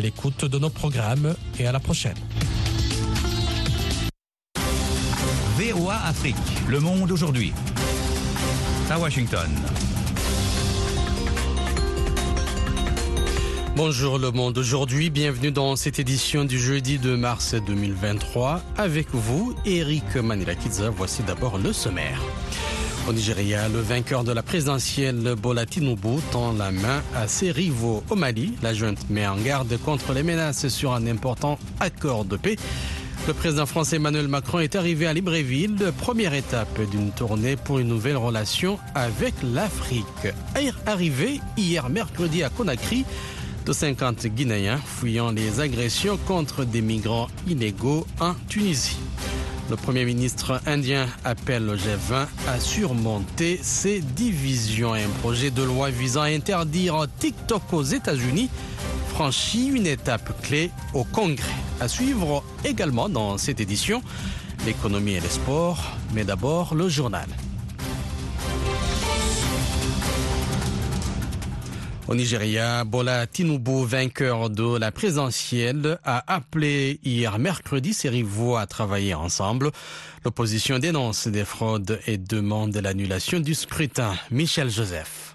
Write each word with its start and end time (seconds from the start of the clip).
à 0.00 0.02
l'écoute 0.02 0.46
de 0.46 0.58
nos 0.58 0.70
programmes 0.70 1.34
et 1.58 1.66
à 1.66 1.72
la 1.72 1.78
prochaine. 1.78 2.16
VOA 5.58 5.94
Afrique, 6.06 6.36
le 6.70 6.80
monde 6.80 7.12
aujourd'hui. 7.12 7.52
À 8.88 8.98
Washington. 8.98 9.50
Bonjour 13.76 14.18
le 14.18 14.30
monde 14.30 14.56
aujourd'hui, 14.56 15.10
bienvenue 15.10 15.52
dans 15.52 15.76
cette 15.76 15.98
édition 15.98 16.46
du 16.46 16.58
jeudi 16.58 16.98
de 16.98 17.14
mars 17.14 17.54
2023. 17.54 18.62
Avec 18.78 19.08
vous, 19.12 19.54
Eric 19.66 20.16
Manilakidza, 20.16 20.88
voici 20.88 21.22
d'abord 21.24 21.58
le 21.58 21.74
sommaire. 21.74 22.22
Au 23.08 23.12
Nigeria, 23.12 23.68
le 23.68 23.80
vainqueur 23.80 24.24
de 24.24 24.32
la 24.32 24.42
présidentielle 24.42 25.34
Bola 25.40 25.66
Tinubu 25.66 26.20
tend 26.30 26.52
la 26.52 26.70
main 26.70 27.02
à 27.14 27.26
ses 27.26 27.50
rivaux. 27.50 28.02
Au 28.10 28.14
Mali, 28.14 28.54
la 28.62 28.74
junte 28.74 29.08
met 29.08 29.26
en 29.26 29.36
garde 29.36 29.76
contre 29.78 30.12
les 30.12 30.22
menaces 30.22 30.68
sur 30.68 30.92
un 30.92 31.06
important 31.06 31.58
accord 31.80 32.24
de 32.24 32.36
paix. 32.36 32.56
Le 33.26 33.34
président 33.34 33.66
français 33.66 33.96
Emmanuel 33.96 34.28
Macron 34.28 34.60
est 34.60 34.76
arrivé 34.76 35.06
à 35.06 35.12
Libreville, 35.12 35.92
première 35.98 36.34
étape 36.34 36.80
d'une 36.90 37.10
tournée 37.10 37.56
pour 37.56 37.78
une 37.78 37.88
nouvelle 37.88 38.16
relation 38.16 38.78
avec 38.94 39.34
l'Afrique. 39.42 40.04
Arrivé 40.86 41.40
hier 41.56 41.88
mercredi 41.88 42.42
à 42.42 42.48
Conakry, 42.48 43.04
de 43.66 43.72
50 43.72 44.26
Guinéens 44.28 44.78
fuyant 44.78 45.32
les 45.32 45.60
agressions 45.60 46.18
contre 46.26 46.64
des 46.64 46.80
migrants 46.80 47.28
illégaux 47.46 48.06
en 48.20 48.34
Tunisie. 48.48 48.96
Le 49.70 49.76
Premier 49.76 50.04
ministre 50.04 50.60
indien 50.66 51.06
appelle 51.24 51.64
le 51.64 51.76
G20 51.76 52.26
à 52.48 52.58
surmonter 52.58 53.60
ces 53.62 54.00
divisions. 54.00 54.94
Un 54.94 55.08
projet 55.20 55.52
de 55.52 55.62
loi 55.62 55.90
visant 55.90 56.22
à 56.22 56.24
interdire 56.24 57.06
TikTok 57.20 57.62
aux 57.72 57.84
États-Unis 57.84 58.50
franchit 59.10 59.68
une 59.68 59.86
étape 59.86 60.42
clé 60.42 60.72
au 60.92 61.04
Congrès. 61.04 61.46
À 61.80 61.86
suivre 61.86 62.42
également 62.64 63.08
dans 63.08 63.38
cette 63.38 63.60
édition, 63.60 64.02
l'économie 64.66 65.12
et 65.12 65.20
les 65.20 65.28
sports, 65.28 65.80
mais 66.14 66.24
d'abord 66.24 66.74
le 66.74 66.88
journal. 66.88 67.28
Au 72.10 72.16
Nigeria, 72.16 72.82
Bola 72.82 73.28
Tinubu, 73.28 73.86
vainqueur 73.86 74.50
de 74.50 74.76
la 74.76 74.90
présidentielle, 74.90 76.00
a 76.02 76.24
appelé 76.26 76.98
hier 77.04 77.38
mercredi 77.38 77.94
ses 77.94 78.08
rivaux 78.08 78.56
à 78.56 78.66
travailler 78.66 79.14
ensemble. 79.14 79.70
L'opposition 80.24 80.80
dénonce 80.80 81.28
des 81.28 81.44
fraudes 81.44 82.00
et 82.08 82.18
demande 82.18 82.74
l'annulation 82.74 83.38
du 83.38 83.54
scrutin. 83.54 84.16
Michel 84.32 84.70
Joseph. 84.70 85.29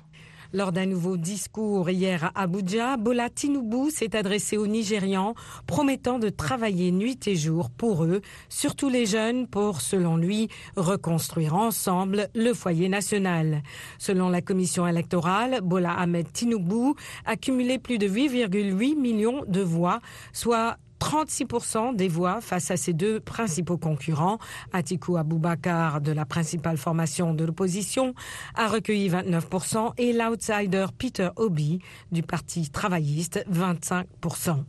Lors 0.54 0.72
d'un 0.72 0.86
nouveau 0.86 1.18
discours 1.18 1.90
hier 1.90 2.32
à 2.36 2.44
Abuja, 2.44 2.98
Bola 2.98 3.30
Tinubu 3.30 3.92
s'est 3.92 4.16
adressé 4.16 4.58
aux 4.58 4.68
Nigérians, 4.68 5.36
promettant 5.68 6.20
de 6.20 6.30
travailler 6.30 6.92
nuit 6.92 7.20
et 7.28 7.36
jour 7.36 7.70
pour 7.70 8.04
eux, 8.04 8.22
surtout 8.50 8.90
les 8.90 9.06
jeunes, 9.06 9.48
pour, 9.48 9.82
selon 9.82 10.18
lui, 10.18 10.50
reconstruire 10.76 11.56
ensemble 11.56 12.30
le 12.36 12.54
foyer 12.54 12.90
national. 12.90 13.64
Selon 13.98 14.30
la 14.30 14.42
commission 14.42 14.88
électorale, 14.88 15.60
Bola 15.62 15.94
Ahmed 15.94 16.32
Tinubu 16.32 16.94
a 17.26 17.36
cumulé 17.36 17.80
plus 17.80 17.98
de 17.98 18.08
8,8 18.08 18.96
millions 18.98 19.44
de 19.48 19.62
voix, 19.62 20.00
soit 20.34 20.78
36% 21.06 21.96
des 21.96 22.08
voix 22.08 22.42
face 22.42 22.72
à 22.72 22.78
ses 22.78 22.94
deux 22.94 23.20
principaux 23.20 23.78
concurrents. 23.78 24.40
Atiku 24.74 25.18
Abubakar, 25.18 26.02
de 26.02 26.12
la 26.12 26.26
principale 26.26 26.78
formation 26.78 27.36
de 27.36 27.46
l'opposition, 27.46 28.16
a 28.56 28.68
recueilli 28.68 29.08
29% 29.10 29.94
et 30.00 30.14
l'outsider 30.14 30.88
Peter 30.98 31.30
Obi, 31.36 31.80
du 32.12 32.24
Parti 32.24 32.72
travailliste, 32.72 33.46
25%. 33.52 34.64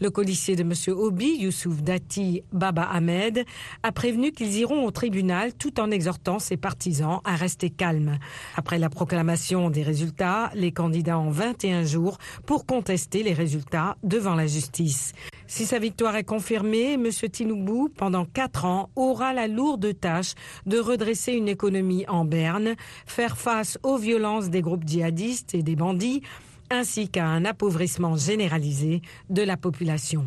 Le 0.00 0.08
colissier 0.08 0.56
de 0.56 0.62
M. 0.62 0.72
Obi, 0.96 1.36
Youssouf 1.36 1.82
Dati 1.82 2.42
Baba 2.52 2.84
Ahmed, 2.84 3.44
a 3.82 3.92
prévenu 3.92 4.32
qu'ils 4.32 4.56
iront 4.56 4.86
au 4.86 4.90
tribunal 4.90 5.52
tout 5.52 5.80
en 5.80 5.90
exhortant 5.90 6.38
ses 6.38 6.56
partisans 6.56 7.20
à 7.24 7.36
rester 7.36 7.68
calmes. 7.70 8.18
Après 8.56 8.78
la 8.78 8.88
proclamation 8.88 9.68
des 9.68 9.82
résultats, 9.82 10.50
les 10.54 10.72
candidats 10.72 11.18
ont 11.18 11.30
21 11.30 11.84
jours 11.84 12.18
pour 12.46 12.64
contester 12.64 13.22
les 13.22 13.34
résultats 13.34 13.96
devant 14.02 14.34
la 14.34 14.46
justice. 14.46 15.12
Si 15.56 15.66
sa 15.66 15.78
victoire 15.78 16.16
est 16.16 16.24
confirmée, 16.24 16.94
M. 16.94 17.08
Tinubu, 17.30 17.88
pendant 17.96 18.24
quatre 18.24 18.64
ans, 18.64 18.90
aura 18.96 19.32
la 19.32 19.46
lourde 19.46 19.96
tâche 20.00 20.34
de 20.66 20.80
redresser 20.80 21.34
une 21.34 21.46
économie 21.46 22.04
en 22.08 22.24
berne, 22.24 22.74
faire 23.06 23.38
face 23.38 23.78
aux 23.84 23.96
violences 23.96 24.50
des 24.50 24.62
groupes 24.62 24.82
djihadistes 24.84 25.54
et 25.54 25.62
des 25.62 25.76
bandits, 25.76 26.22
ainsi 26.70 27.08
qu'à 27.08 27.26
un 27.26 27.44
appauvrissement 27.44 28.16
généralisé 28.16 29.00
de 29.30 29.42
la 29.42 29.56
population. 29.56 30.24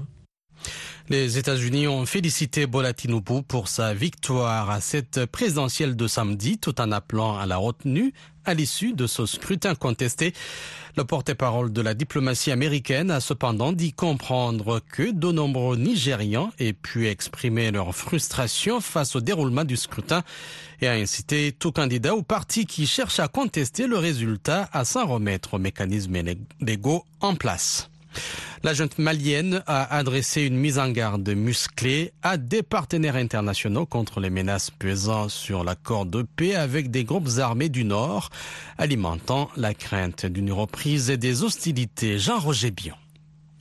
Les 1.10 1.38
États-Unis 1.38 1.88
ont 1.88 2.06
félicité 2.06 2.66
Bola 2.68 2.94
Tinubu 2.94 3.42
pour 3.48 3.70
sa 3.70 3.94
victoire 3.94 4.70
à 4.70 4.82
cette 4.82 5.26
présidentielle 5.26 5.96
de 5.96 6.08
samedi, 6.08 6.58
tout 6.58 6.82
en 6.82 6.92
appelant 6.92 7.38
à 7.38 7.46
la 7.46 7.58
retenue 7.58 8.14
à 8.48 8.54
l'issue 8.54 8.94
de 8.94 9.08
ce 9.08 9.26
scrutin 9.26 9.76
contesté. 9.76 10.34
Le 10.96 11.04
porte-parole 11.04 11.72
de 11.72 11.82
la 11.82 11.94
diplomatie 11.94 12.52
américaine 12.52 13.12
a 13.12 13.20
cependant 13.20 13.72
dit 13.72 13.94
comprendre 13.94 14.82
que 14.90 15.12
de 15.12 15.32
nombreux 15.32 15.76
Nigérians 15.76 16.52
aient 16.58 16.74
pu 16.74 17.08
exprimer 17.08 17.72
leur 17.72 17.94
frustration 17.94 18.82
face 18.82 19.16
au 19.16 19.22
déroulement 19.22 19.66
du 19.66 19.78
scrutin 19.78 20.24
et 20.82 20.88
a 20.88 20.94
incité 20.94 21.52
tout 21.52 21.72
candidat 21.72 22.16
ou 22.16 22.24
parti 22.24 22.66
qui 22.66 22.88
cherche 22.88 23.20
à 23.20 23.28
contester 23.28 23.86
le 23.86 23.98
résultat 23.98 24.70
à 24.72 24.86
s'en 24.86 25.06
remettre 25.06 25.56
aux 25.56 25.60
mécanismes 25.60 26.18
légaux 26.62 27.06
en 27.20 27.36
place. 27.36 27.90
La 28.68 28.74
junte 28.74 29.00
malienne 29.00 29.64
a 29.66 29.96
adressé 29.96 30.42
une 30.42 30.58
mise 30.58 30.78
en 30.78 30.90
garde 30.90 31.30
musclée 31.30 32.12
à 32.22 32.36
des 32.36 32.64
partenaires 32.64 33.16
internationaux 33.16 33.86
contre 33.86 34.20
les 34.20 34.30
menaces 34.30 34.72
pesant 34.72 35.30
sur 35.30 35.64
l'accord 35.64 36.06
de 36.06 36.24
paix 36.24 36.54
avec 36.54 36.92
des 36.92 37.06
groupes 37.06 37.30
armés 37.38 37.70
du 37.70 37.86
Nord, 37.86 38.30
alimentant 38.78 39.50
la 39.56 39.74
crainte 39.74 40.26
d'une 40.26 40.52
reprise 40.52 41.08
des 41.08 41.44
hostilités. 41.44 42.20
Jean-Roger 42.20 42.72
Bion. 42.72 42.96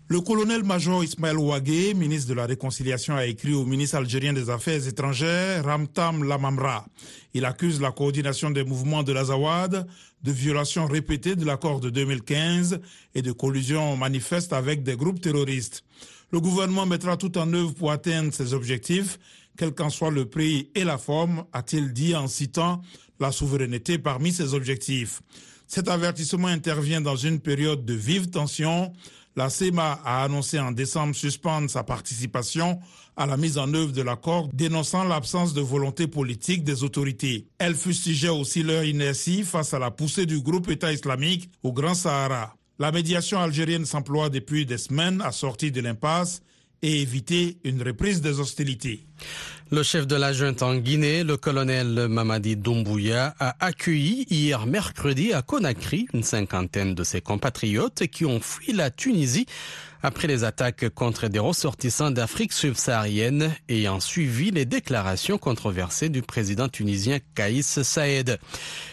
Le 0.08 0.20
colonel-major 0.20 1.02
Ismaël 1.02 1.36
Ouagé, 1.36 1.92
ministre 1.92 2.28
de 2.28 2.34
la 2.34 2.46
Réconciliation, 2.46 3.16
a 3.16 3.26
écrit 3.26 3.54
au 3.54 3.64
ministre 3.64 3.96
algérien 3.96 4.32
des 4.32 4.50
Affaires 4.50 4.86
étrangères, 4.86 5.64
Ramtam 5.64 6.22
Lamamra. 6.22 6.86
Il 7.34 7.44
accuse 7.44 7.80
la 7.80 7.90
coordination 7.90 8.52
des 8.52 8.62
mouvements 8.62 9.02
de 9.02 9.12
l'Azawad 9.12 9.84
de 10.22 10.30
violations 10.30 10.86
répétées 10.86 11.34
de 11.34 11.44
l'accord 11.44 11.80
de 11.80 11.90
2015 11.90 12.78
et 13.16 13.22
de 13.22 13.32
collusion 13.32 13.96
manifeste 13.96 14.52
avec 14.52 14.84
des 14.84 14.96
groupes 14.96 15.20
terroristes. 15.20 15.82
Le 16.30 16.38
gouvernement 16.38 16.86
mettra 16.86 17.16
tout 17.16 17.36
en 17.36 17.52
œuvre 17.52 17.74
pour 17.74 17.90
atteindre 17.90 18.32
ses 18.32 18.54
objectifs, 18.54 19.18
quel 19.56 19.72
qu'en 19.72 19.90
soit 19.90 20.12
le 20.12 20.26
prix 20.26 20.70
et 20.76 20.84
la 20.84 20.98
forme, 20.98 21.46
a-t-il 21.52 21.92
dit 21.92 22.14
en 22.14 22.28
citant 22.28 22.80
la 23.18 23.32
souveraineté 23.32 23.98
parmi 23.98 24.30
ses 24.30 24.54
objectifs. 24.54 25.20
Cet 25.66 25.88
avertissement 25.88 26.46
intervient 26.46 27.00
dans 27.00 27.16
une 27.16 27.40
période 27.40 27.84
de 27.84 27.94
vive 27.94 28.30
tension 28.30 28.92
la 29.36 29.50
CEMA 29.50 30.00
a 30.04 30.24
annoncé 30.24 30.58
en 30.58 30.72
décembre 30.72 31.14
suspendre 31.14 31.68
sa 31.68 31.84
participation 31.84 32.80
à 33.16 33.26
la 33.26 33.36
mise 33.36 33.58
en 33.58 33.72
œuvre 33.74 33.92
de 33.92 34.02
l'accord, 34.02 34.48
dénonçant 34.52 35.04
l'absence 35.04 35.52
de 35.52 35.60
volonté 35.60 36.06
politique 36.06 36.64
des 36.64 36.82
autorités. 36.82 37.46
Elle 37.58 37.74
fustigeait 37.74 38.30
aussi 38.30 38.62
leur 38.62 38.84
inertie 38.84 39.44
face 39.44 39.74
à 39.74 39.78
la 39.78 39.90
poussée 39.90 40.26
du 40.26 40.40
groupe 40.40 40.70
État 40.70 40.92
islamique 40.92 41.50
au 41.62 41.72
Grand 41.72 41.94
Sahara. 41.94 42.54
La 42.78 42.92
médiation 42.92 43.38
algérienne 43.38 43.86
s'emploie 43.86 44.30
depuis 44.30 44.66
des 44.66 44.78
semaines 44.78 45.20
à 45.22 45.32
sortir 45.32 45.70
de 45.70 45.80
l'impasse 45.80 46.40
et 46.82 47.00
éviter 47.00 47.58
une 47.64 47.82
reprise 47.82 48.20
des 48.20 48.40
hostilités. 48.40 49.06
Le 49.70 49.82
chef 49.82 50.06
de 50.06 50.14
la 50.14 50.32
junte 50.32 50.62
en 50.62 50.76
Guinée, 50.76 51.24
le 51.24 51.36
colonel 51.36 52.06
Mamadi 52.08 52.56
Doumbouya, 52.56 53.34
a 53.40 53.56
accueilli 53.64 54.26
hier 54.30 54.66
mercredi 54.66 55.32
à 55.32 55.42
Conakry 55.42 56.06
une 56.12 56.22
cinquantaine 56.22 56.94
de 56.94 57.02
ses 57.02 57.20
compatriotes 57.20 58.06
qui 58.06 58.24
ont 58.24 58.40
fui 58.40 58.72
la 58.72 58.90
Tunisie 58.90 59.46
après 60.06 60.28
les 60.28 60.44
attaques 60.44 60.88
contre 60.90 61.26
des 61.26 61.40
ressortissants 61.40 62.12
d'Afrique 62.12 62.52
subsaharienne 62.52 63.52
ayant 63.68 63.98
suivi 63.98 64.52
les 64.52 64.64
déclarations 64.64 65.36
controversées 65.36 66.10
du 66.10 66.22
président 66.22 66.68
tunisien 66.68 67.18
Kaïs 67.34 67.82
Saïd. 67.82 68.38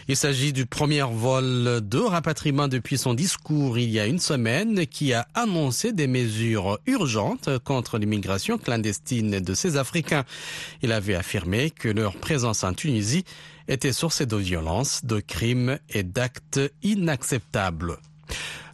Il 0.07 0.15
s'agit 0.15 0.53
du 0.53 0.65
premier 0.65 1.03
vol 1.03 1.81
de 1.87 1.99
rapatriement 1.99 2.67
depuis 2.67 2.97
son 2.97 3.13
discours 3.13 3.77
il 3.77 3.91
y 3.91 3.99
a 3.99 4.07
une 4.07 4.17
semaine 4.17 4.87
qui 4.87 5.13
a 5.13 5.27
annoncé 5.35 5.93
des 5.93 6.07
mesures 6.07 6.79
urgentes 6.87 7.59
contre 7.59 7.99
l'immigration 7.99 8.57
clandestine 8.57 9.39
de 9.39 9.53
ces 9.53 9.77
Africains. 9.77 10.25
Il 10.81 10.91
avait 10.91 11.13
affirmé 11.13 11.69
que 11.69 11.89
leur 11.89 12.15
présence 12.17 12.63
en 12.63 12.73
Tunisie 12.73 13.23
était 13.67 13.93
source 13.93 14.23
de 14.23 14.35
violences, 14.35 15.05
de 15.05 15.19
crimes 15.19 15.77
et 15.91 16.01
d'actes 16.01 16.59
inacceptables. 16.81 17.99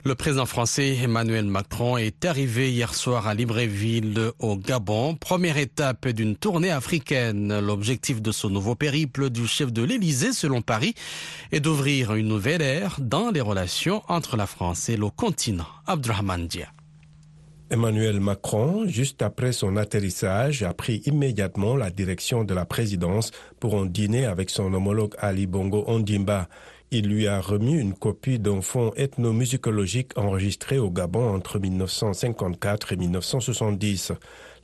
Le 0.05 0.15
président 0.15 0.45
français 0.45 0.95
Emmanuel 1.03 1.45
Macron 1.45 1.97
est 1.97 2.23
arrivé 2.23 2.71
hier 2.71 2.95
soir 2.95 3.27
à 3.27 3.33
Libreville 3.33 4.31
au 4.39 4.55
Gabon, 4.55 5.15
première 5.15 5.57
étape 5.57 6.07
d'une 6.07 6.37
tournée 6.37 6.71
africaine. 6.71 7.59
L'objectif 7.59 8.21
de 8.21 8.31
ce 8.31 8.47
nouveau 8.47 8.75
périple 8.75 9.29
du 9.29 9.45
chef 9.45 9.73
de 9.73 9.83
l'Élysée, 9.83 10.31
selon 10.31 10.61
Paris, 10.61 10.93
est 11.51 11.59
d'ouvrir 11.59 12.15
une 12.15 12.29
nouvelle 12.29 12.61
ère 12.61 12.95
dans 12.99 13.29
les 13.29 13.41
relations 13.41 14.01
entre 14.07 14.37
la 14.37 14.47
France 14.47 14.87
et 14.87 14.95
le 14.95 15.09
continent. 15.09 15.67
Abdurrahman 15.85 16.47
Dia. 16.47 16.69
Emmanuel 17.69 18.21
Macron, 18.21 18.87
juste 18.87 19.21
après 19.21 19.51
son 19.51 19.75
atterrissage, 19.75 20.63
a 20.63 20.73
pris 20.73 21.03
immédiatement 21.05 21.75
la 21.75 21.91
direction 21.91 22.45
de 22.45 22.53
la 22.53 22.65
présidence 22.65 23.31
pour 23.59 23.77
un 23.77 23.85
dîner 23.85 24.25
avec 24.25 24.49
son 24.49 24.73
homologue 24.73 25.13
Ali 25.19 25.45
Bongo 25.45 25.83
Ondimba. 25.87 26.47
Il 26.91 27.07
lui 27.07 27.27
a 27.27 27.39
remis 27.39 27.79
une 27.79 27.93
copie 27.93 28.39
d'un 28.39 28.61
fonds 28.61 28.91
ethnomusicologique 28.95 30.17
enregistré 30.17 30.79
au 30.79 30.89
Gabon 30.89 31.35
entre 31.35 31.59
1954 31.59 32.93
et 32.93 32.95
1970. 32.95 34.13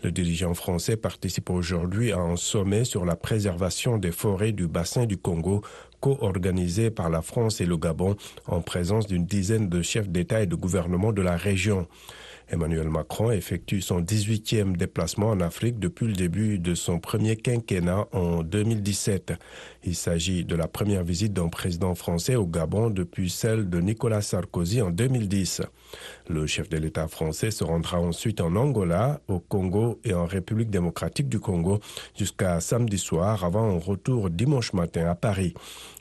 Le 0.04 0.12
dirigeant 0.12 0.56
français 0.56 0.98
participe 0.98 1.52
aujourd'hui 1.52 2.12
à 2.12 2.18
un 2.18 2.36
sommet 2.36 2.84
sur 2.84 3.06
la 3.06 3.16
préservation 3.16 4.00
des 4.00 4.12
forêts 4.12 4.54
du 4.54 4.66
bassin 4.68 5.06
du 5.06 5.18
Congo, 5.18 5.62
co-organisé 6.00 6.90
par 6.90 7.12
la 7.12 7.22
France 7.22 7.62
et 7.62 7.66
le 7.68 7.78
Gabon, 7.78 8.16
en 8.48 8.62
présence 8.62 9.06
d'une 9.06 9.28
dizaine 9.28 9.70
de 9.70 9.84
chefs 9.84 10.10
d'État 10.10 10.42
et 10.42 10.48
de 10.48 10.56
gouvernement 10.56 11.14
de 11.14 11.22
la 11.22 11.38
région. 11.38 11.88
Emmanuel 12.50 12.90
Macron 12.90 13.32
effectue 13.32 13.82
son 13.82 14.02
18e 14.02 14.76
déplacement 14.78 15.30
en 15.30 15.40
Afrique 15.40 15.80
depuis 15.80 16.06
le 16.06 16.14
début 16.14 16.60
de 16.60 16.76
son 16.76 17.00
premier 17.00 17.36
quinquennat 17.36 18.08
en 18.12 18.44
2017. 18.44 19.34
Il 19.84 19.96
s'agit 19.96 20.46
de 20.46 20.56
la 20.56 20.68
première 20.68 21.04
visite 21.04 21.34
d'un 21.34 21.50
président 21.50 21.96
français 21.96 22.36
au 22.36 22.46
Gabon 22.46 22.90
depuis 22.90 23.30
celle 23.30 23.70
de 23.70 23.80
Nicolas 23.80 24.22
Sarkozy 24.22 24.82
en 24.82 24.92
2010. 24.92 25.64
Le 26.30 26.46
chef 26.46 26.70
de 26.70 26.78
l'État 26.78 27.08
français 27.08 27.52
se 27.52 27.64
rendra 27.64 28.00
ensuite 28.00 28.42
en 28.42 28.56
Angola, 28.56 29.22
au 29.28 29.40
Congo 29.40 30.00
et 30.04 30.14
en 30.14 30.26
République 30.26 30.70
démocratique 30.70 31.30
du 31.30 31.40
Congo 31.40 31.80
jusqu'à 32.18 32.60
samedi 32.60 32.98
soir 32.98 33.44
avant 33.44 33.76
un 33.76 33.80
retour 33.80 34.30
dimanche 34.30 34.74
matin 34.74 35.08
à 35.08 35.16
Paris. 35.16 35.54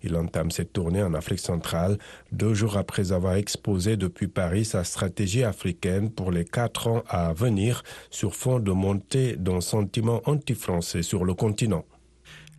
Il 0.03 0.17
entame 0.17 0.51
cette 0.51 0.73
tournée 0.73 1.03
en 1.03 1.15
Afrique 1.15 1.41
centrale 1.41 1.99
deux 2.33 2.55
jours 2.55 2.77
après 2.77 3.13
avoir 3.13 3.35
exposé 3.35 3.97
depuis 3.97 4.29
Paris 4.29 4.65
sa 4.65 4.85
stratégie 4.85 5.45
africaine 5.45 6.11
pour 6.11 6.31
les 6.35 6.45
quatre 6.45 6.89
ans 6.89 7.03
à 7.09 7.33
venir 7.33 7.83
sur 8.11 8.35
fond 8.35 8.59
de 8.59 8.73
montée 8.73 9.37
d'un 9.37 9.61
sentiment 9.61 10.21
anti-français 10.27 11.03
sur 11.03 11.25
le 11.25 11.33
continent. 11.35 11.85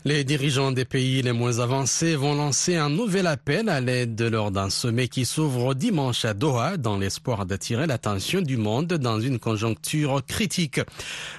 Les 0.08 0.24
dirigeants 0.24 0.72
des 0.72 0.86
pays 0.86 1.24
les 1.24 1.32
moins 1.32 1.58
avancés 1.58 2.16
vont 2.16 2.36
lancer 2.36 2.76
un 2.76 2.92
nouvel 2.92 3.26
appel 3.26 3.70
à 3.70 3.82
l'aide 3.82 4.22
lors 4.22 4.52
d'un 4.52 4.70
sommet 4.70 5.08
qui 5.08 5.26
s'ouvre 5.26 5.74
dimanche 5.74 6.26
à 6.26 6.36
Doha 6.36 6.78
dans 6.78 7.00
l'espoir 7.00 7.48
d'attirer 7.48 7.88
l'attention 7.88 8.44
du 8.44 8.56
monde 8.56 8.94
dans 8.94 9.20
une 9.20 9.40
conjoncture 9.40 10.24
critique. 10.24 10.80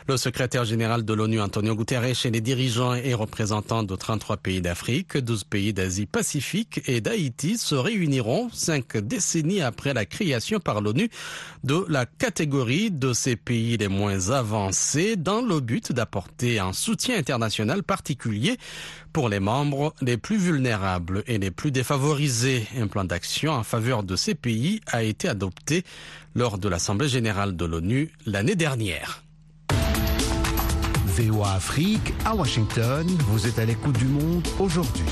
Le 0.09 0.17
secrétaire 0.17 0.65
général 0.65 1.05
de 1.05 1.15
l'ONU, 1.15 1.41
Antonio 1.41 1.77
Guterres, 1.77 2.27
et 2.27 2.31
les 2.33 2.41
dirigeants 2.41 2.95
et 2.95 3.15
représentants 3.15 3.85
de 3.85 3.95
33 3.95 4.39
pays 4.39 4.61
d'Afrique, 4.61 5.17
12 5.17 5.45
pays 5.45 5.73
d'Asie-Pacifique 5.73 6.81
et 6.89 7.01
d'Haïti 7.01 7.59
se 7.59 7.77
réuniront 7.77 8.49
cinq 8.53 8.97
décennies 8.97 9.63
après 9.63 9.95
la 9.95 10.07
création 10.07 10.59
par 10.59 10.81
l'ONU 10.81 11.09
de 11.63 11.85
la 11.89 12.05
catégorie 12.05 12.91
de 12.91 13.13
ces 13.13 13.37
pays 13.37 13.77
les 13.77 13.87
moins 13.87 14.31
avancés 14.31 15.15
dans 15.15 15.41
le 15.41 15.61
but 15.61 15.93
d'apporter 15.93 16.59
un 16.59 16.73
soutien 16.73 17.17
international 17.17 17.85
particulier 17.85 18.56
pour 19.13 19.29
les 19.29 19.41
membres 19.41 19.95
les 20.03 20.17
plus 20.17 20.37
vulnérables 20.37 21.23
et 21.27 21.39
les 21.39 21.51
plus 21.51 21.71
défavorisés. 21.71 22.67
Un 22.79 22.87
plan 22.87 23.05
d'action 23.05 23.53
en 23.53 23.63
faveur 23.63 24.03
de 24.03 24.17
ces 24.17 24.35
pays 24.35 24.81
a 24.87 25.03
été 25.03 25.29
adopté 25.29 25.85
lors 26.35 26.59
de 26.59 26.69
l'Assemblée 26.69 27.09
générale 27.09 27.57
de 27.57 27.65
l'ONU 27.65 28.11
l'année 28.27 28.57
dernière. 28.57 29.23
VOA 31.07 31.53
Afrique 31.55 32.13
à 32.27 32.35
Washington, 32.35 33.07
vous 33.29 33.47
êtes 33.47 33.59
à 33.59 33.65
l'écoute 33.65 33.97
du 33.97 34.05
monde 34.05 34.47
aujourd'hui. 34.59 35.05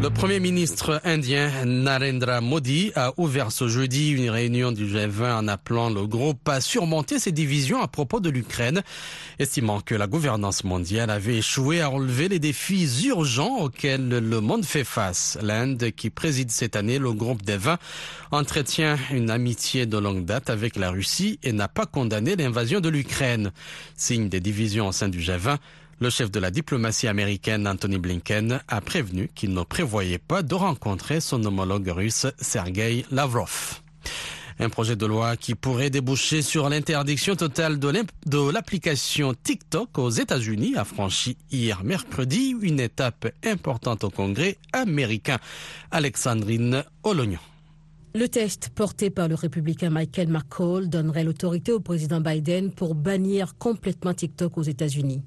Le 0.00 0.10
Premier 0.10 0.38
ministre 0.38 1.00
indien 1.02 1.50
Narendra 1.64 2.40
Modi 2.40 2.92
a 2.94 3.12
ouvert 3.16 3.50
ce 3.50 3.66
jeudi 3.66 4.10
une 4.10 4.30
réunion 4.30 4.70
du 4.70 4.86
G20 4.86 5.32
en 5.32 5.48
appelant 5.48 5.90
le 5.90 6.06
groupe 6.06 6.48
à 6.48 6.60
surmonter 6.60 7.18
ses 7.18 7.32
divisions 7.32 7.82
à 7.82 7.88
propos 7.88 8.20
de 8.20 8.30
l'Ukraine, 8.30 8.82
estimant 9.40 9.80
que 9.80 9.96
la 9.96 10.06
gouvernance 10.06 10.62
mondiale 10.62 11.10
avait 11.10 11.38
échoué 11.38 11.80
à 11.80 11.88
relever 11.88 12.28
les 12.28 12.38
défis 12.38 13.08
urgents 13.08 13.58
auxquels 13.58 14.08
le 14.08 14.40
monde 14.40 14.64
fait 14.64 14.84
face. 14.84 15.36
L'Inde, 15.42 15.90
qui 15.96 16.10
préside 16.10 16.52
cette 16.52 16.76
année 16.76 17.00
le 17.00 17.12
groupe 17.12 17.42
des 17.42 17.56
20, 17.56 17.76
entretient 18.30 18.96
une 19.10 19.30
amitié 19.30 19.84
de 19.84 19.98
longue 19.98 20.24
date 20.24 20.48
avec 20.48 20.76
la 20.76 20.90
Russie 20.90 21.40
et 21.42 21.52
n'a 21.52 21.66
pas 21.66 21.86
condamné 21.86 22.36
l'invasion 22.36 22.78
de 22.78 22.88
l'Ukraine. 22.88 23.50
Signe 23.96 24.28
des 24.28 24.40
divisions 24.40 24.86
au 24.86 24.92
sein 24.92 25.08
du 25.08 25.18
G20, 25.18 25.56
le 26.00 26.10
chef 26.10 26.30
de 26.30 26.38
la 26.38 26.50
diplomatie 26.50 27.08
américaine, 27.08 27.66
Anthony 27.66 27.98
Blinken, 27.98 28.60
a 28.68 28.80
prévenu 28.80 29.30
qu'il 29.34 29.52
ne 29.52 29.62
prévoyait 29.62 30.18
pas 30.18 30.42
de 30.42 30.54
rencontrer 30.54 31.20
son 31.20 31.44
homologue 31.44 31.88
russe, 31.88 32.26
Sergei 32.40 33.04
Lavrov. 33.10 33.80
Un 34.60 34.68
projet 34.68 34.96
de 34.96 35.06
loi 35.06 35.36
qui 35.36 35.54
pourrait 35.54 35.90
déboucher 35.90 36.42
sur 36.42 36.68
l'interdiction 36.68 37.36
totale 37.36 37.78
de 37.78 38.50
l'application 38.50 39.34
TikTok 39.34 39.98
aux 39.98 40.10
États-Unis 40.10 40.74
a 40.76 40.84
franchi 40.84 41.36
hier 41.52 41.84
mercredi 41.84 42.56
une 42.60 42.80
étape 42.80 43.28
importante 43.44 44.02
au 44.02 44.10
Congrès 44.10 44.56
américain. 44.72 45.38
Alexandrine 45.92 46.82
Olognon. 47.04 47.38
Le 48.14 48.26
test 48.26 48.70
porté 48.74 49.10
par 49.10 49.28
le 49.28 49.36
républicain 49.36 49.90
Michael 49.90 50.28
McCall 50.28 50.88
donnerait 50.88 51.22
l'autorité 51.22 51.70
au 51.70 51.78
président 51.78 52.20
Biden 52.20 52.72
pour 52.72 52.96
bannir 52.96 53.56
complètement 53.58 54.14
TikTok 54.14 54.58
aux 54.58 54.62
États-Unis. 54.62 55.22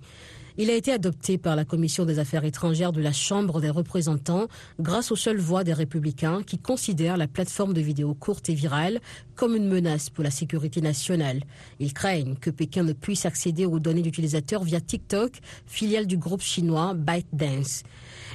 Il 0.62 0.70
a 0.70 0.76
été 0.76 0.92
adopté 0.92 1.40
par 1.40 1.56
la 1.56 1.66
Commission 1.66 2.06
des 2.06 2.20
affaires 2.20 2.46
étrangères 2.46 2.92
de 2.92 3.02
la 3.02 3.12
Chambre 3.12 3.62
des 3.62 3.72
représentants 3.72 4.48
grâce 4.80 5.12
aux 5.12 5.16
seules 5.16 5.40
voix 5.40 5.64
des 5.64 5.74
républicains 5.74 6.44
qui 6.44 6.60
considèrent 6.60 7.18
la 7.18 7.28
plateforme 7.28 7.74
de 7.74 7.82
vidéos 7.82 8.14
courtes 8.14 8.48
et 8.48 8.54
virales 8.54 9.00
comme 9.34 9.56
une 9.56 9.68
menace 9.68 10.12
pour 10.12 10.24
la 10.24 10.30
sécurité 10.30 10.80
nationale. 10.80 11.42
Ils 11.80 11.96
craignent 11.96 12.36
que 12.36 12.52
Pékin 12.52 12.84
ne 12.84 12.94
puisse 12.94 13.26
accéder 13.26 13.66
aux 13.66 13.80
données 13.80 14.04
d'utilisateurs 14.04 14.64
via 14.64 14.80
TikTok, 14.80 15.40
filiale 15.66 16.06
du 16.06 16.18
groupe 16.18 16.44
chinois 16.44 16.94
ByteDance. 16.94 17.82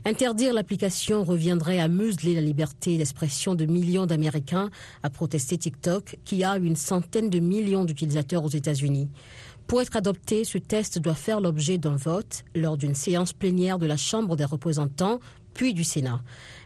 Interdire 0.04 0.52
l'application 0.52 1.22
reviendrait 1.22 1.78
à 1.78 1.86
museler 1.86 2.34
la 2.34 2.40
liberté 2.40 2.98
d'expression 2.98 3.54
de 3.54 3.66
millions 3.66 4.06
d'Américains 4.06 4.70
à 5.04 5.10
protester 5.10 5.58
TikTok, 5.58 6.18
qui 6.24 6.42
a 6.42 6.56
une 6.56 6.74
centaine 6.74 7.30
de 7.30 7.38
millions 7.38 7.84
d'utilisateurs 7.84 8.42
aux 8.42 8.48
États-Unis. 8.48 9.10
Pour 9.66 9.80
être 9.80 9.96
adopté, 9.96 10.44
ce 10.44 10.58
test 10.58 11.00
doit 11.00 11.14
faire 11.14 11.40
l'objet 11.40 11.76
d'un 11.76 11.96
vote 11.96 12.44
lors 12.54 12.76
d'une 12.76 12.94
séance 12.94 13.32
plénière 13.32 13.78
de 13.78 13.86
la 13.86 13.96
Chambre 13.96 14.36
des 14.36 14.44
représentants, 14.44 15.18
puis 15.54 15.74
du 15.74 15.82
Sénat. 15.82 16.22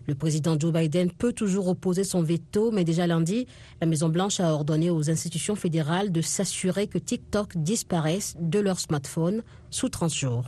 Le 0.07 0.15
président 0.15 0.59
Joe 0.59 0.73
Biden 0.73 1.11
peut 1.11 1.33
toujours 1.33 1.69
opposer 1.69 2.05
son 2.05 2.23
veto, 2.23 2.73
mais 2.73 2.85
déjà 2.85 3.07
lundi, 3.07 3.47
la 3.81 3.87
Maison-Blanche 3.87 4.41
a 4.41 4.53
ordonné 4.53 4.91
aux 4.91 5.09
institutions 5.09 5.57
fédérales 5.57 6.13
de 6.13 6.21
s'assurer 6.21 6.89
que 6.89 6.99
TikTok 6.99 7.57
disparaisse 7.57 8.35
de 8.39 8.59
leur 8.59 8.79
smartphone 8.79 9.43
sous 9.71 9.89
30 9.89 10.13
jours. 10.13 10.45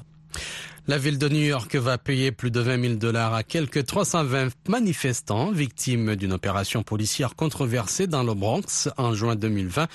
La 0.88 0.98
ville 0.98 1.16
de 1.16 1.28
New 1.28 1.44
York 1.44 1.76
va 1.76 1.96
payer 1.96 2.32
plus 2.32 2.50
de 2.50 2.58
20 2.58 2.82
000 2.82 2.94
dollars 2.94 3.34
à 3.34 3.44
quelques 3.44 3.86
320 3.86 4.48
manifestants 4.68 5.52
victimes 5.52 6.16
d'une 6.16 6.32
opération 6.32 6.82
policière 6.82 7.36
controversée 7.36 8.08
dans 8.08 8.24
le 8.24 8.34
Bronx 8.34 8.88
en 8.96 9.14
juin 9.14 9.36
2020 9.36 9.86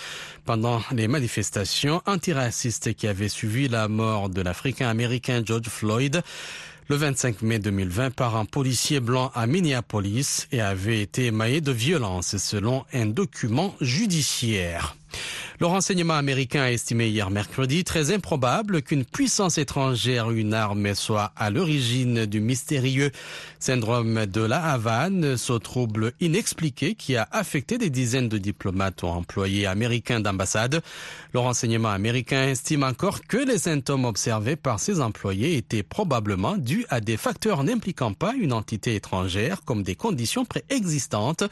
pendant 0.45 0.81
les 0.93 1.09
manifestations 1.09 2.01
antiracistes 2.05 2.93
qui 2.93 3.05
avaient 3.05 3.27
suivi 3.27 3.67
la 3.67 3.89
mort 3.89 4.29
de 4.29 4.41
l'Africain 4.41 4.87
américain 4.87 5.41
George 5.45 5.67
Floyd 5.67 6.23
le 6.87 6.95
25 6.95 7.41
mai 7.41 7.59
2020 7.59 8.11
par 8.11 8.37
un 8.37 8.45
policier 8.45 9.01
blanc 9.01 9.29
à 9.35 9.45
Minneapolis 9.45 10.47
et 10.53 10.61
avait 10.61 11.01
été 11.01 11.25
émaillé 11.25 11.59
de 11.59 11.73
violence 11.73 12.37
selon 12.37 12.85
un 12.93 13.07
document 13.07 13.75
judiciaire. 13.81 14.95
Le 15.59 15.65
renseignement 15.65 16.13
américain 16.13 16.61
a 16.61 16.71
estimé 16.71 17.07
hier 17.07 17.31
mercredi 17.31 17.83
très 17.83 18.13
improbable 18.13 18.83
qu'une 18.83 19.05
puissance 19.05 19.57
étrangère, 19.57 20.29
une 20.29 20.53
arme, 20.53 20.93
soit 20.93 21.31
à 21.35 21.49
l'origine 21.49 22.25
du 22.25 22.39
mystérieux 22.39 23.11
syndrome 23.59 24.27
de 24.27 24.41
la 24.41 24.63
Havane, 24.63 25.35
ce 25.35 25.53
trouble 25.53 26.13
inexpliqué 26.19 26.93
qui 26.93 27.15
a 27.15 27.27
affecté 27.31 27.77
des 27.77 27.89
dizaines 27.89 28.29
de 28.29 28.37
diplomates 28.37 29.01
ou 29.01 29.07
employés 29.07 29.65
américains 29.65 30.19
d'ambassade. 30.19 30.81
Le 31.33 31.39
renseignement 31.39 31.89
américain 31.89 32.49
estime 32.49 32.83
encore 32.83 33.21
que 33.27 33.37
les 33.37 33.57
symptômes 33.57 34.05
observés 34.05 34.55
par 34.55 34.79
ces 34.79 35.01
employés 35.01 35.57
étaient 35.57 35.83
probablement 35.83 36.55
dus 36.57 36.85
à 36.89 37.01
des 37.01 37.17
facteurs 37.17 37.63
n'impliquant 37.63 38.13
pas 38.13 38.33
une 38.33 38.53
entité 38.53 38.95
étrangère 38.95 39.63
comme 39.65 39.81
des 39.81 39.95
conditions 39.95 40.45
préexistantes, 40.45 41.43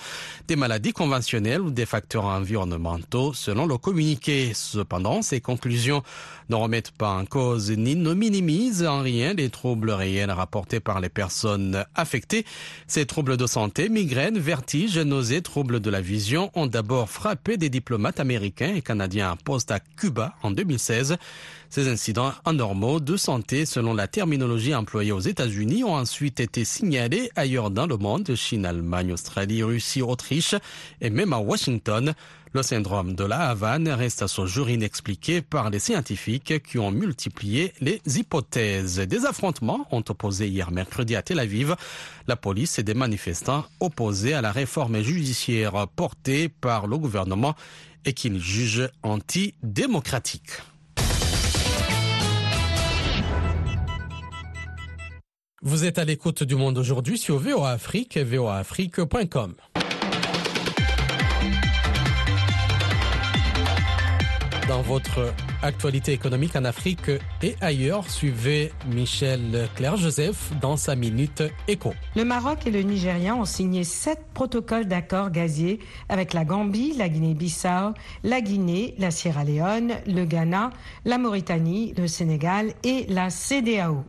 des 0.47 0.55
maladies 0.55 0.93
conventionnelles 0.93 1.61
ou 1.61 1.71
des 1.71 1.85
facteurs 1.85 2.25
environnementaux 2.25 3.33
selon 3.45 3.67
le 3.67 3.77
communiqué. 3.77 4.53
Cependant, 4.55 5.21
ces 5.21 5.39
conclusions 5.39 6.01
ne 6.49 6.55
remettent 6.55 6.91
pas 6.91 7.11
en 7.11 7.25
cause 7.25 7.69
ni 7.71 7.95
ne 7.95 8.13
minimisent 8.13 8.85
en 8.85 9.01
rien 9.01 9.33
les 9.33 9.49
troubles 9.49 9.91
réels 9.91 10.31
rapportés 10.31 10.79
par 10.79 10.99
les 10.99 11.09
personnes 11.09 11.85
affectées. 11.93 12.43
Ces 12.87 13.05
troubles 13.05 13.37
de 13.37 13.45
santé, 13.45 13.87
migraines, 13.87 14.39
vertiges, 14.39 14.97
nausées, 14.97 15.43
troubles 15.43 15.79
de 15.79 15.91
la 15.91 16.01
vision 16.01 16.49
ont 16.55 16.65
d'abord 16.65 17.09
frappé 17.09 17.57
des 17.57 17.69
diplomates 17.69 18.19
américains 18.19 18.73
et 18.73 18.81
canadiens 18.81 19.31
en 19.31 19.35
poste 19.37 19.69
à 19.69 19.79
Cuba 19.79 20.33
en 20.41 20.49
2016. 20.49 21.17
Ces 21.69 21.87
incidents 21.89 22.31
anormaux 22.45 22.99
de 22.99 23.17
santé, 23.17 23.65
selon 23.65 23.93
la 23.93 24.07
terminologie 24.07 24.73
employée 24.73 25.11
aux 25.11 25.19
États-Unis, 25.19 25.83
ont 25.83 25.95
ensuite 25.95 26.39
été 26.39 26.63
signalés 26.63 27.29
ailleurs 27.35 27.69
dans 27.69 27.85
le 27.85 27.97
monde, 27.97 28.33
Chine, 28.35 28.65
Allemagne, 28.65 29.11
Australie, 29.11 29.61
Russie, 29.61 30.01
Autriche 30.01 30.55
et 31.01 31.09
même 31.09 31.33
à 31.33 31.39
Washington. 31.39 32.13
Le 32.55 32.63
syndrome 32.63 33.15
de 33.15 33.25
la 33.25 33.49
Havane 33.49 33.89
reste 33.89 34.21
à 34.21 34.29
ce 34.29 34.45
jour 34.45 34.69
inexpliqué 34.69 35.41
par 35.41 35.69
les 35.69 35.79
scientifiques 35.79 36.63
qui 36.63 36.79
ont 36.79 36.89
multiplié 36.89 37.73
les 37.81 37.99
hypothèses. 38.05 38.99
Des 38.99 39.25
affrontements 39.25 39.85
ont 39.91 40.05
opposé 40.07 40.47
hier 40.47 40.71
mercredi 40.71 41.17
à 41.17 41.21
Tel 41.21 41.39
Aviv 41.39 41.75
la 42.29 42.37
police 42.37 42.79
et 42.79 42.83
des 42.83 42.93
manifestants 42.93 43.65
opposés 43.81 44.33
à 44.33 44.39
la 44.39 44.53
réforme 44.53 45.01
judiciaire 45.01 45.85
portée 45.97 46.47
par 46.47 46.87
le 46.87 46.97
gouvernement 46.97 47.55
et 48.05 48.13
qu'ils 48.13 48.39
jugent 48.39 48.89
antidémocratique. 49.03 50.51
Vous 55.61 55.83
êtes 55.83 55.99
à 55.99 56.05
l'écoute 56.05 56.43
du 56.43 56.55
monde 56.55 56.77
aujourd'hui 56.77 57.17
sur 57.17 57.37
VOA 57.37 57.71
Afrique 57.71 58.15
et 58.15 58.23
voaafrique.com. 58.23 59.55
Dans 64.75 64.81
votre 64.81 65.33
actualité 65.61 66.11
économique 66.11 66.57
en 66.57 66.65
Afrique 66.65 67.09
et 67.41 67.55
ailleurs, 67.61 68.09
suivez 68.09 68.73
Michel 68.93 69.69
Claire-Joseph 69.77 70.51
dans 70.59 70.75
sa 70.75 70.97
minute 70.97 71.43
éco. 71.69 71.93
Le 72.17 72.25
Maroc 72.25 72.67
et 72.67 72.71
le 72.71 72.81
Nigeria 72.81 73.35
ont 73.35 73.45
signé 73.45 73.85
sept 73.85 74.19
protocoles 74.33 74.85
d'accord 74.85 75.31
gaziers 75.31 75.79
avec 76.09 76.33
la 76.33 76.43
Gambie, 76.43 76.93
la 76.97 77.07
Guinée-Bissau, 77.07 77.93
la 78.25 78.41
Guinée, 78.41 78.95
la 78.97 79.11
Sierra 79.11 79.45
Leone, 79.45 79.93
le 80.07 80.25
Ghana, 80.25 80.71
la 81.05 81.17
Mauritanie, 81.17 81.93
le 81.97 82.09
Sénégal 82.09 82.73
et 82.83 83.05
la 83.07 83.29
CDAO. 83.29 84.03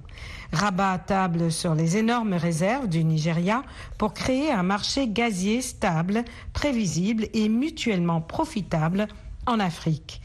Rabat 0.53 0.99
table 0.99 1.53
sur 1.53 1.77
les 1.77 1.97
énormes 1.97 2.35
réserves 2.35 2.89
du 2.89 3.05
Nigeria 3.05 3.63
pour 3.99 4.15
créer 4.15 4.51
un 4.51 4.65
marché 4.65 5.07
gazier 5.07 5.63
stable, 5.63 6.25
prévisible 6.53 7.29
et 7.35 7.49
mutuellement 7.49 8.21
profitable 8.21 9.07
en 9.47 9.61
Afrique. 9.61 10.21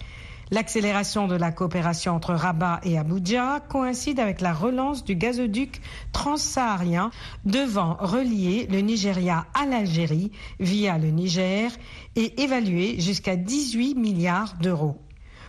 L'accélération 0.54 1.28
de 1.28 1.36
la 1.36 1.54
coopération 1.54 2.14
entre 2.14 2.34
Rabat 2.34 2.82
et 2.84 2.98
Abuja 2.98 3.62
coïncide 3.70 4.20
avec 4.20 4.42
la 4.42 4.54
relance 4.54 5.06
du 5.06 5.16
gazoduc 5.16 5.80
transsaharien 6.12 7.10
devant 7.46 7.96
relier 7.98 8.68
le 8.70 8.82
Nigeria 8.82 9.46
à 9.54 9.66
l'Algérie 9.66 10.34
via 10.60 10.98
le 10.98 11.08
Niger 11.08 11.72
et 12.18 12.42
évalué 12.42 13.00
jusqu'à 13.00 13.38
18 13.38 13.96
milliards 13.96 14.56
d'euros. 14.62 14.98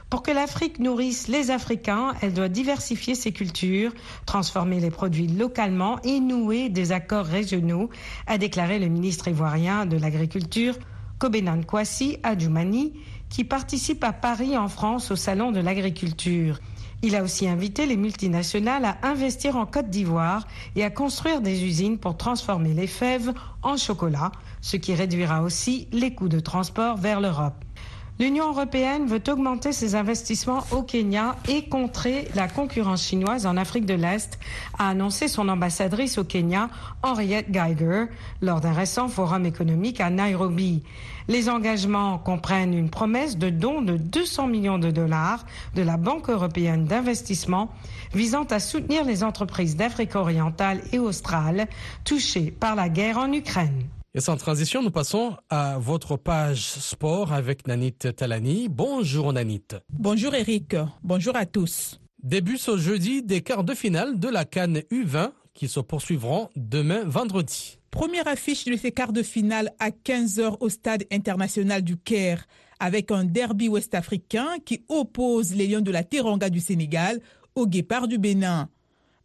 Pour 0.09 0.23
que 0.23 0.31
l'Afrique 0.31 0.79
nourrisse 0.79 1.27
les 1.27 1.51
Africains, 1.51 2.15
elle 2.23 2.35
doit 2.35 2.49
diversifier 2.49 3.17
ses 3.17 3.33
cultures, 3.33 3.93
transformer 4.25 4.79
les 4.79 4.93
produits 4.93 5.27
localement 5.27 6.01
et 6.03 6.21
nouer 6.21 6.69
des 6.69 6.93
accords 6.93 7.27
régionaux, 7.27 7.91
a 8.29 8.39
déclaré 8.39 8.79
le 8.79 8.87
ministre 8.87 9.27
ivoirien 9.27 9.85
de 9.85 9.97
l'Agriculture, 9.97 10.77
Kobenan 11.19 11.63
Kwasi 11.65 12.19
Adjoumani, 12.23 12.93
qui 13.33 13.45
participe 13.45 14.05
à 14.05 14.13
Paris 14.13 14.59
en 14.59 14.69
France 14.69 15.11
au 15.11 15.17
Salon 15.17 15.53
de 15.53 15.61
l'agriculture. 15.61 16.61
Il 17.01 17.17
a 17.17 17.23
aussi 17.23 17.49
invité 17.49 17.87
les 17.87 17.97
multinationales 17.97 18.85
à 18.85 18.99
investir 19.03 19.57
en 19.57 19.65
Côte 19.65 19.89
d'Ivoire 19.89 20.47
et 20.77 20.85
à 20.85 20.91
construire 20.91 21.41
des 21.41 21.65
usines 21.65 21.97
pour 21.97 22.19
transformer 22.19 22.75
les 22.75 22.87
fèves 22.87 23.33
en 23.63 23.79
chocolat, 23.79 24.33
ce 24.61 24.77
qui 24.77 24.95
réduira 24.95 25.43
aussi 25.43 25.89
les 25.93 26.15
coûts 26.15 26.29
de 26.29 26.41
transport 26.41 26.99
vers 26.99 27.23
l'Europe. 27.23 27.65
L'Union 28.21 28.51
européenne 28.51 29.07
veut 29.07 29.23
augmenter 29.29 29.73
ses 29.73 29.95
investissements 29.95 30.65
au 30.71 30.83
Kenya 30.83 31.35
et 31.49 31.65
contrer 31.71 32.29
la 32.35 32.49
concurrence 32.49 33.03
chinoise 33.03 33.47
en 33.47 33.57
Afrique 33.57 33.87
de 33.87 33.95
l'Est, 33.95 34.39
a 34.79 34.91
annoncé 34.91 35.27
son 35.27 35.49
ambassadrice 35.49 36.19
au 36.19 36.25
Kenya, 36.25 36.69
Henriette 37.03 37.51
Geiger, 37.51 38.05
lors 38.43 38.61
d'un 38.61 38.75
récent 38.75 39.09
forum 39.09 39.47
économique 39.47 40.03
à 40.03 40.11
Nairobi. 40.11 40.83
Les 41.29 41.49
engagements 41.49 42.19
comprennent 42.19 42.75
une 42.75 42.91
promesse 42.91 43.39
de 43.39 43.51
don 43.51 43.83
de 43.83 43.97
200 43.97 44.47
millions 44.49 44.79
de 44.79 44.91
dollars 44.91 45.45
de 45.75 45.83
la 45.83 45.97
Banque 45.97 46.31
européenne 46.31 46.85
d'investissement 46.85 47.71
visant 48.15 48.45
à 48.45 48.61
soutenir 48.61 49.05
les 49.05 49.23
entreprises 49.23 49.77
d'Afrique 49.77 50.17
orientale 50.17 50.81
et 50.93 50.99
australe 50.99 51.69
touchées 52.05 52.51
par 52.51 52.75
la 52.75 52.89
guerre 52.89 53.19
en 53.19 53.33
Ukraine. 53.33 53.85
Et 54.15 54.21
sans 54.21 54.37
transition, 54.37 54.83
nous 54.83 54.91
passons 54.91 55.37
à 55.49 55.79
votre 55.79 56.17
page 56.17 56.61
sport 56.63 57.33
avec 57.33 57.67
Nanit 57.67 57.93
Talani. 57.93 58.69
Bonjour 58.69 59.33
Nanit. 59.33 59.65
Bonjour 59.91 60.35
Eric. 60.35 60.77
Bonjour 61.03 61.35
à 61.35 61.47
tous. 61.47 61.99
Début 62.23 62.59
ce 62.59 62.77
jeudi 62.77 63.23
des 63.23 63.41
quarts 63.41 63.65
de 63.65 63.75
finale 63.75 64.19
de 64.21 64.29
la 64.29 64.45
Cannes 64.45 64.83
U20 64.93 65.31
qui 65.55 65.69
se 65.69 65.81
poursuivront 65.81 66.51
demain 66.57 67.05
vendredi. 67.05 67.79
Première 67.93 68.27
affiche 68.27 68.65
de 68.65 68.75
ces 68.75 68.91
quarts 68.91 69.13
de 69.13 69.23
finale 69.23 69.71
à 69.79 69.91
15h 69.91 70.57
au 70.61 70.71
stade 70.71 71.05
international 71.13 71.83
du 71.83 71.99
Caire 71.99 72.47
avec 72.81 73.11
un 73.11 73.23
derby 73.23 73.69
ouest-africain 73.69 74.57
qui 74.65 74.83
oppose 74.89 75.55
les 75.55 75.67
Lions 75.67 75.83
de 75.83 75.91
la 75.91 76.03
Teranga 76.03 76.49
du 76.49 76.59
Sénégal 76.59 77.21
aux 77.55 77.67
Guépards 77.67 78.09
du 78.09 78.17
Bénin. 78.17 78.71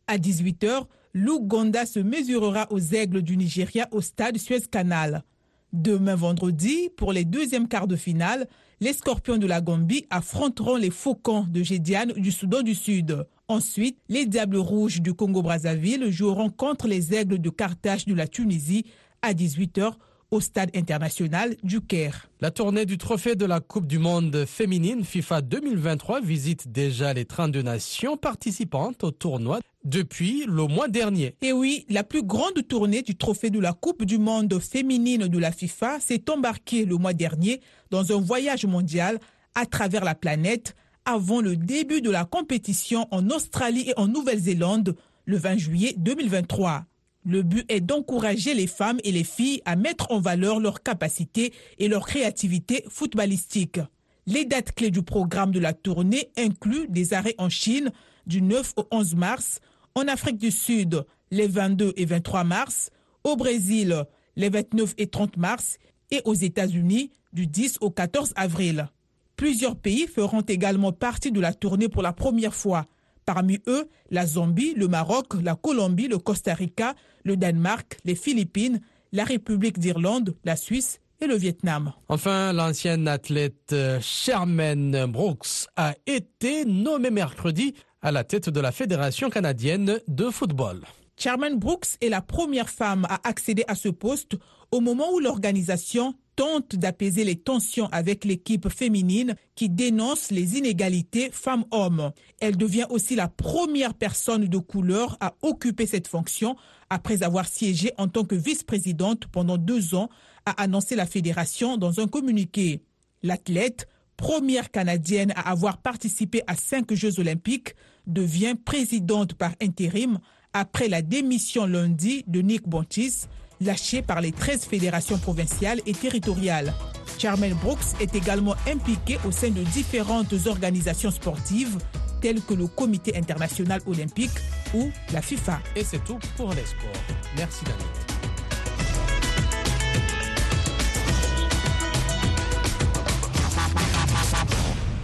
À 0.06 0.18
18h, 0.18 0.84
l'Ouganda 1.14 1.86
se 1.86 2.00
mesurera 2.00 2.68
aux 2.70 2.82
aigles 2.94 3.22
du 3.22 3.38
Nigeria 3.38 3.88
au 3.92 4.02
stade 4.02 4.38
Suez 4.38 4.60
Canal. 4.70 5.24
Demain 5.72 6.16
vendredi, 6.16 6.90
pour 6.98 7.14
les 7.14 7.24
deuxièmes 7.24 7.70
quarts 7.70 7.88
de 7.88 7.96
finale, 7.96 8.50
les 8.80 8.94
Scorpions 8.94 9.38
de 9.38 9.48
la 9.48 9.60
Gambie 9.60 10.06
affronteront 10.10 10.76
les 10.76 10.92
Faucons 10.92 11.48
de 11.50 11.64
Gédiane 11.64 12.14
du 12.14 12.32
Soudan 12.32 12.62
du 12.62 12.76
Sud. 12.76 13.26
Ensuite, 13.48 13.98
les 14.08 14.26
Diables 14.26 14.58
Rouges 14.58 15.02
du 15.02 15.14
Congo-Brazzaville 15.14 16.12
joueront 16.12 16.50
contre 16.50 16.88
les 16.88 17.14
Aigles 17.14 17.40
de 17.40 17.50
Carthage 17.50 18.06
de 18.06 18.14
la 18.14 18.28
Tunisie 18.28 18.86
à 19.22 19.34
18h 19.34 19.94
au 20.32 20.42
stade 20.42 20.70
international 20.76 21.56
du 21.64 21.82
Caire. 21.82 22.30
La 22.42 22.52
tournée 22.52 22.86
du 22.86 22.98
trophée 22.98 23.36
de 23.36 23.46
la 23.46 23.60
Coupe 23.60 23.88
du 23.88 24.00
Monde 24.00 24.46
féminine 24.46 25.04
FIFA 25.04 25.42
2023 25.42 26.22
visite 26.22 26.72
déjà 26.72 27.14
les 27.14 27.26
32 27.26 27.62
nations 27.62 28.18
participantes 28.18 29.04
au 29.04 29.12
tournoi 29.12 29.60
depuis 29.84 30.46
le 30.46 30.68
mois 30.68 30.90
dernier. 30.90 31.36
Et 31.42 31.54
oui, 31.54 31.86
la 31.90 32.04
plus 32.04 32.24
grande 32.24 32.68
tournée 32.68 33.02
du 33.02 33.16
trophée 33.16 33.50
de 33.50 33.60
la 33.60 33.74
Coupe 33.74 34.04
du 34.04 34.18
Monde 34.18 34.60
féminine 34.60 35.28
de 35.28 35.40
la 35.40 35.52
FIFA 35.52 36.00
s'est 36.00 36.30
embarquée 36.30 36.86
le 36.86 36.98
mois 36.98 37.14
dernier 37.14 37.62
dans 37.90 38.12
un 38.12 38.20
voyage 38.20 38.66
mondial 38.66 39.20
à 39.56 39.66
travers 39.66 40.04
la 40.04 40.16
planète 40.16 40.76
avant 41.06 41.40
le 41.40 41.56
début 41.56 42.02
de 42.02 42.12
la 42.12 42.26
compétition 42.26 43.08
en 43.12 43.30
Australie 43.30 43.90
et 43.90 43.94
en 43.98 44.08
Nouvelle-Zélande 44.08 44.96
le 45.26 45.38
20 45.38 45.58
juillet 45.58 45.94
2023. 45.98 46.86
Le 47.28 47.44
but 47.44 47.66
est 47.68 47.82
d'encourager 47.82 48.54
les 48.54 48.68
femmes 48.68 49.00
et 49.04 49.12
les 49.12 49.26
filles 49.26 49.62
à 49.66 49.76
mettre 49.76 50.12
en 50.12 50.22
valeur 50.22 50.62
leurs 50.62 50.82
capacités 50.82 51.52
et 51.78 51.90
leur 51.90 52.08
créativité 52.08 52.86
footballistique. 52.88 53.82
Les 54.28 54.46
dates 54.46 54.72
clés 54.72 54.92
du 54.92 55.04
programme 55.04 55.52
de 55.52 55.60
la 55.60 55.74
tournée 55.74 56.32
incluent 56.38 56.88
des 56.88 57.14
arrêts 57.14 57.36
en 57.38 57.50
Chine 57.50 57.92
du 58.28 58.42
9 58.42 58.76
au 58.78 58.88
11 58.92 59.16
mars, 59.16 59.60
en 59.94 60.08
Afrique 60.08 60.38
du 60.38 60.52
Sud 60.52 61.04
les 61.30 61.48
22 61.48 61.92
et 61.98 62.06
23 62.06 62.46
mars, 62.46 62.92
au 63.26 63.36
Brésil 63.36 64.06
les 64.38 64.48
29 64.48 64.94
et 64.98 65.08
30 65.08 65.36
mars 65.36 65.80
et 66.12 66.22
aux 66.24 66.34
États-Unis 66.34 67.12
du 67.34 67.46
10 67.46 67.80
au 67.82 67.92
14 67.92 68.32
avril. 68.38 68.88
Plusieurs 69.36 69.76
pays 69.76 70.08
feront 70.08 70.42
également 70.42 70.94
partie 70.94 71.34
de 71.34 71.42
la 71.42 71.54
tournée 71.54 71.90
pour 71.90 72.04
la 72.04 72.14
première 72.14 72.56
fois. 72.56 72.86
Parmi 73.28 73.60
eux, 73.68 73.90
la 74.10 74.26
Zambie, 74.26 74.74
le 74.74 74.88
Maroc, 74.88 75.34
la 75.44 75.56
Colombie, 75.56 76.08
le 76.08 76.18
Costa 76.18 76.54
Rica, 76.54 76.96
le 77.26 77.36
Danemark, 77.36 77.98
les 78.06 78.16
Philippines, 78.16 78.80
la 79.12 79.26
République 79.26 79.80
d'Irlande, 79.80 80.34
la 80.46 80.56
Suisse 80.56 81.02
et 81.20 81.28
le 81.28 81.36
Vietnam. 81.36 81.92
Enfin, 82.08 82.54
l'ancienne 82.54 83.06
athlète 83.06 83.76
Sherman 84.00 85.08
Brooks 85.08 85.68
a 85.76 85.94
été 86.06 86.64
nommée 86.64 87.12
mercredi 87.12 87.74
à 88.02 88.14
la 88.14 88.24
tête 88.24 88.50
de 88.50 88.62
la 88.62 88.72
Fédération 88.72 89.30
canadienne 89.30 90.00
de 90.08 90.30
football. 90.30 90.86
Sherman 91.18 91.60
Brooks 91.60 91.98
est 92.00 92.08
la 92.08 92.22
première 92.22 92.70
femme 92.70 93.06
à 93.10 93.28
accéder 93.28 93.66
à 93.68 93.76
ce 93.76 93.90
poste 93.90 94.38
au 94.72 94.80
moment 94.80 95.12
où 95.12 95.20
l'organisation 95.20 96.14
tente 96.38 96.76
d'apaiser 96.76 97.26
les 97.26 97.36
tensions 97.36 97.90
avec 97.92 98.24
l'équipe 98.24 98.70
féminine 98.70 99.36
qui 99.56 99.70
dénonce 99.70 100.32
les 100.32 100.58
inégalités 100.58 101.30
femmes-hommes. 101.32 102.12
Elle 102.40 102.56
devient 102.56 102.86
aussi 102.90 103.16
la 103.16 103.28
première 103.28 103.96
personne 103.96 104.46
de 104.46 104.58
couleur 104.60 105.18
à 105.20 105.36
occuper 105.42 105.88
cette 105.88 106.08
fonction 106.08 106.56
après 106.90 107.24
avoir 107.24 107.48
siégé 107.48 107.92
en 107.98 108.08
tant 108.08 108.24
que 108.24 108.36
vice-présidente 108.36 109.26
pendant 109.28 109.58
deux 109.58 109.96
ans, 109.96 110.10
a 110.46 110.52
annoncé 110.62 110.96
la 110.96 111.06
fédération 111.06 111.76
dans 111.76 112.00
un 112.00 112.08
communiqué. 112.08 112.84
L'athlète, 113.24 113.88
première 114.16 114.72
canadienne 114.72 115.34
à 115.36 115.50
avoir 115.50 115.80
participé 115.80 116.44
à 116.48 116.56
cinq 116.56 116.94
Jeux 116.94 117.20
olympiques, 117.20 117.76
devient 118.06 118.56
présidente 118.64 119.34
par 119.34 119.52
intérim 119.62 120.20
après 120.54 120.88
la 120.88 121.02
démission 121.02 121.66
lundi 121.66 122.24
de 122.28 122.42
Nick 122.42 122.68
Bontis, 122.70 123.26
lâché 123.62 124.02
par 124.02 124.22
les 124.22 124.32
13 124.32 124.66
fédérations 124.66 125.18
provinciales 125.18 125.82
et 125.86 125.94
territoriales. 125.94 126.74
Charmel 127.18 127.54
Brooks 127.56 128.00
est 128.00 128.14
également 128.16 128.56
impliqué 128.68 129.18
au 129.26 129.32
sein 129.32 129.50
de 129.50 129.64
différentes 129.64 130.34
organisations 130.46 131.12
sportives 131.12 131.78
telles 132.22 132.42
que 132.42 132.54
le 132.54 132.68
Comité 132.68 133.16
international 133.16 133.82
olympique 133.86 134.32
ou 134.74 134.92
la 135.14 135.22
FIFA. 135.22 135.60
Et 135.76 135.84
c'est 135.84 136.04
tout 136.04 136.20
pour 136.36 136.50
les 136.50 136.66
sports. 136.66 137.04
Merci 137.36 137.64
Daniel. 137.66 137.88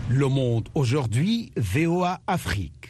Le 0.10 0.28
Monde 0.28 0.70
aujourd'hui, 0.76 1.52
VOA 1.58 2.20
Afrique. 2.28 2.83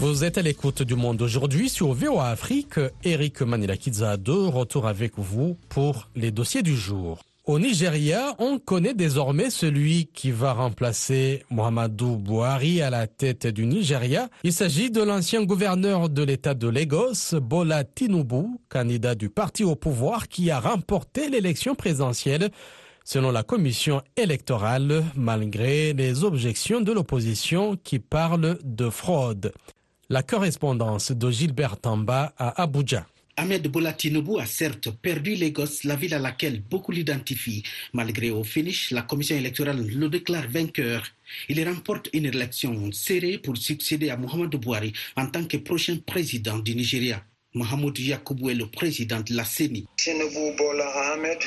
Vous 0.00 0.24
êtes 0.24 0.38
à 0.38 0.42
l'écoute 0.42 0.82
du 0.82 0.94
monde 0.94 1.20
aujourd'hui 1.20 1.68
sur 1.68 1.92
VOA 1.92 2.28
Afrique. 2.28 2.80
Eric 3.04 3.42
Manilakidza 3.42 4.16
de 4.16 4.32
retour 4.32 4.86
avec 4.86 5.18
vous 5.18 5.58
pour 5.68 6.08
les 6.16 6.30
dossiers 6.30 6.62
du 6.62 6.74
jour. 6.74 7.18
Au 7.44 7.58
Nigeria, 7.58 8.34
on 8.38 8.58
connaît 8.58 8.94
désormais 8.94 9.50
celui 9.50 10.06
qui 10.06 10.30
va 10.30 10.54
remplacer 10.54 11.44
Mohamedou 11.50 12.16
Buhari 12.16 12.80
à 12.80 12.88
la 12.88 13.06
tête 13.08 13.46
du 13.46 13.66
Nigeria. 13.66 14.30
Il 14.42 14.54
s'agit 14.54 14.90
de 14.90 15.02
l'ancien 15.02 15.44
gouverneur 15.44 16.08
de 16.08 16.22
l'État 16.22 16.54
de 16.54 16.68
Lagos, 16.68 17.38
Bola 17.38 17.84
Tinubu, 17.84 18.46
candidat 18.70 19.14
du 19.14 19.28
parti 19.28 19.64
au 19.64 19.74
pouvoir 19.76 20.28
qui 20.28 20.50
a 20.50 20.60
remporté 20.60 21.28
l'élection 21.28 21.74
présidentielle 21.74 22.48
selon 23.04 23.32
la 23.32 23.42
commission 23.42 24.00
électorale, 24.16 25.04
malgré 25.14 25.92
les 25.92 26.24
objections 26.24 26.80
de 26.80 26.90
l'opposition 26.92 27.76
qui 27.76 27.98
parle 27.98 28.56
de 28.64 28.88
fraude. 28.88 29.52
La 30.12 30.24
correspondance 30.24 31.12
de 31.12 31.30
Gilbert 31.30 31.76
Tamba 31.76 32.34
à 32.36 32.60
Abuja. 32.60 33.06
Ahmed 33.36 33.68
Bola 33.68 33.92
Tinubu 33.92 34.40
a 34.40 34.44
certes 34.44 34.90
perdu 34.90 35.36
Lagos, 35.36 35.84
la 35.84 35.94
ville 35.94 36.14
à 36.14 36.18
laquelle 36.18 36.60
beaucoup 36.68 36.90
l'identifient. 36.90 37.62
Malgré 37.92 38.30
au 38.30 38.42
finish, 38.42 38.90
la 38.90 39.02
commission 39.02 39.36
électorale 39.36 39.86
le 39.86 40.08
déclare 40.08 40.48
vainqueur. 40.48 41.04
Il 41.48 41.64
remporte 41.64 42.08
une 42.12 42.26
élection 42.26 42.90
serrée 42.90 43.38
pour 43.38 43.56
succéder 43.56 44.10
à 44.10 44.16
Mohamed 44.16 44.50
Bouhari 44.56 44.92
en 45.16 45.26
tant 45.26 45.44
que 45.44 45.58
prochain 45.58 45.96
président 46.04 46.58
du 46.58 46.74
Nigeria. 46.74 47.22
Mohamed 47.54 47.96
Yakubu 47.96 48.50
est 48.50 48.54
le 48.54 48.66
président 48.66 49.20
de 49.20 49.32
la 49.36 49.44
CENI. 49.44 49.86
Tinubu 49.96 50.56
Bola 50.58 50.88
Ahmed 51.12 51.38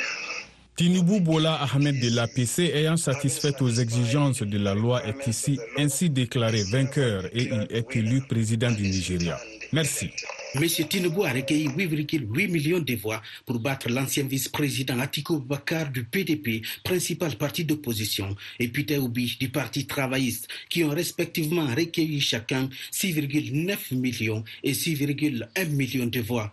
Tinubu 0.75 1.19
Bola 1.19 1.61
Ahmed 1.61 1.99
de 1.99 2.09
l'APC 2.09 2.71
ayant 2.73 2.97
satisfait 2.97 3.53
aux 3.61 3.69
exigences 3.69 4.41
de 4.41 4.57
la 4.57 4.73
loi 4.73 5.05
est 5.05 5.27
ici 5.27 5.59
ainsi 5.77 6.09
déclaré 6.09 6.63
vainqueur 6.63 7.25
et 7.31 7.43
il 7.43 7.67
est 7.69 7.95
élu 7.95 8.21
président 8.27 8.71
du 8.71 8.81
Nigeria. 8.81 9.37
Merci. 9.71 10.09
Monsieur 10.55 10.85
Tinubu 10.87 11.25
a 11.25 11.31
recueilli 11.31 11.67
8,8 11.67 12.49
millions 12.49 12.79
de 12.79 12.95
voix 12.95 13.21
pour 13.45 13.59
battre 13.59 13.87
l'ancien 13.89 14.23
vice-président 14.23 14.97
Atiku 14.99 15.39
Bakar 15.39 15.91
du 15.91 16.05
PDP, 16.05 16.63
principal 16.83 17.35
parti 17.35 17.65
d'opposition, 17.65 18.35
et 18.59 18.67
Peter 18.67 18.97
Obi 18.97 19.37
du 19.39 19.49
Parti 19.49 19.85
travailliste, 19.85 20.47
qui 20.69 20.83
ont 20.83 20.89
respectivement 20.89 21.67
recueilli 21.67 22.19
chacun 22.19 22.67
6,9 22.91 23.93
millions 23.95 24.43
et 24.63 24.73
6,1 24.73 25.69
millions 25.69 26.07
de 26.07 26.19
voix. 26.19 26.51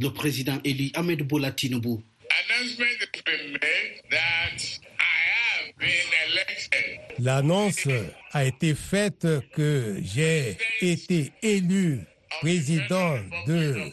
Le 0.00 0.08
président 0.10 0.58
élu 0.64 0.90
Ahmed 0.94 1.22
Bola 1.22 1.52
Tinubu 1.52 1.98
L'annonce 7.18 7.88
a 8.32 8.44
été 8.44 8.74
faite 8.74 9.26
que 9.54 9.98
j'ai 10.02 10.56
été 10.80 11.32
élu 11.42 12.00
président 12.40 13.18
de 13.46 13.92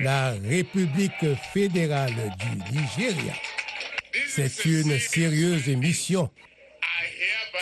la 0.00 0.32
République 0.32 1.34
fédérale 1.52 2.14
du 2.38 2.76
Nigeria. 2.76 3.34
C'est 4.28 4.64
une 4.64 4.98
sérieuse 4.98 5.68
mission 5.68 6.30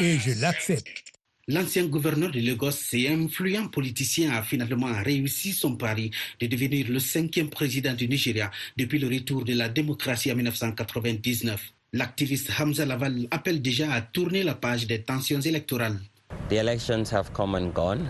et 0.00 0.18
je 0.18 0.40
l'accepte. 0.40 1.05
L'ancien 1.48 1.86
gouverneur 1.86 2.32
de 2.32 2.40
Lagos 2.40 2.92
et 2.92 3.08
influent 3.08 3.68
politicien 3.68 4.32
a 4.32 4.42
finalement 4.42 4.92
réussi 5.04 5.52
son 5.52 5.76
pari 5.76 6.10
de 6.40 6.48
devenir 6.48 6.88
le 6.88 6.98
cinquième 6.98 7.50
président 7.50 7.94
du 7.94 8.08
Nigeria 8.08 8.50
depuis 8.76 8.98
le 8.98 9.06
retour 9.06 9.44
de 9.44 9.52
la 9.52 9.68
démocratie 9.68 10.32
en 10.32 10.34
1999. 10.34 11.72
L'activiste 11.92 12.50
Hamza 12.58 12.84
Laval 12.84 13.28
appelle 13.30 13.62
déjà 13.62 13.92
à 13.92 14.00
tourner 14.00 14.42
la 14.42 14.56
page 14.56 14.88
des 14.88 15.02
tensions 15.02 15.40
électorales. 15.40 16.00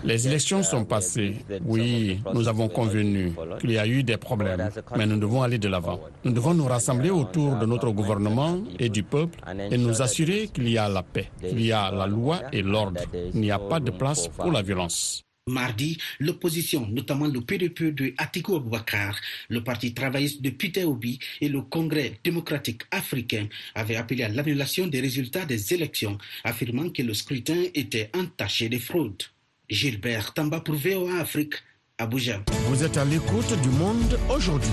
Les 0.04 0.26
élections 0.26 0.62
sont 0.62 0.84
passées. 0.84 1.36
Oui, 1.64 2.20
nous 2.34 2.48
avons 2.48 2.68
convenu 2.68 3.32
qu'il 3.60 3.72
y 3.72 3.78
a 3.78 3.86
eu 3.86 4.02
des 4.02 4.16
problèmes, 4.18 4.68
mais 4.96 5.06
nous 5.06 5.18
devons 5.18 5.42
aller 5.42 5.58
de 5.58 5.68
l'avant. 5.68 6.00
Nous 6.24 6.32
devons 6.32 6.52
nous 6.54 6.66
rassembler 6.66 7.10
autour 7.10 7.56
de 7.56 7.66
notre 7.66 7.90
gouvernement 7.90 8.58
et 8.78 8.88
du 8.90 9.02
peuple 9.02 9.38
et 9.70 9.78
nous 9.78 10.02
assurer 10.02 10.48
qu'il 10.48 10.68
y 10.68 10.76
a 10.76 10.88
la 10.88 11.02
paix, 11.02 11.30
qu'il 11.40 11.64
y 11.64 11.72
a 11.72 11.90
la 11.90 12.06
loi 12.06 12.40
et 12.52 12.62
l'ordre. 12.62 13.00
Il 13.34 13.40
n'y 13.40 13.50
a 13.50 13.58
pas 13.58 13.80
de 13.80 13.90
place 13.90 14.28
pour 14.28 14.52
la 14.52 14.62
violence. 14.62 15.25
Mardi, 15.48 15.96
l'opposition, 16.18 16.88
notamment 16.88 17.28
le 17.28 17.40
PDP 17.40 17.94
de 17.94 18.12
Atiku 18.18 18.56
Abubakar, 18.56 19.14
le 19.48 19.62
Parti 19.62 19.94
travailliste 19.94 20.42
de 20.42 20.50
Peter 20.50 20.82
Obi 20.82 21.20
et 21.40 21.48
le 21.48 21.62
Congrès 21.62 22.18
démocratique 22.24 22.82
africain 22.90 23.46
avaient 23.76 23.94
appelé 23.94 24.24
à 24.24 24.28
l'annulation 24.28 24.88
des 24.88 25.00
résultats 25.00 25.44
des 25.44 25.72
élections, 25.72 26.18
affirmant 26.42 26.90
que 26.90 27.02
le 27.02 27.14
scrutin 27.14 27.62
était 27.74 28.10
entaché 28.12 28.68
de 28.68 28.78
fraude. 28.78 29.22
Gilbert 29.70 30.34
Tamba 30.34 30.58
pour 30.58 30.74
VOA 30.74 31.20
Afrique, 31.20 31.54
Abuja. 31.96 32.42
Vous 32.68 32.82
êtes 32.82 32.96
à 32.96 33.04
l'écoute 33.04 33.54
du 33.62 33.68
monde 33.68 34.18
aujourd'hui. 34.28 34.68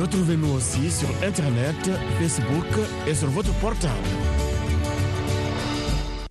Retrouvez-nous 0.00 0.54
aussi 0.54 0.90
sur 0.90 1.10
Internet, 1.22 1.76
Facebook 2.18 2.66
et 3.06 3.14
sur 3.14 3.28
votre 3.28 3.52
portable. 3.60 4.08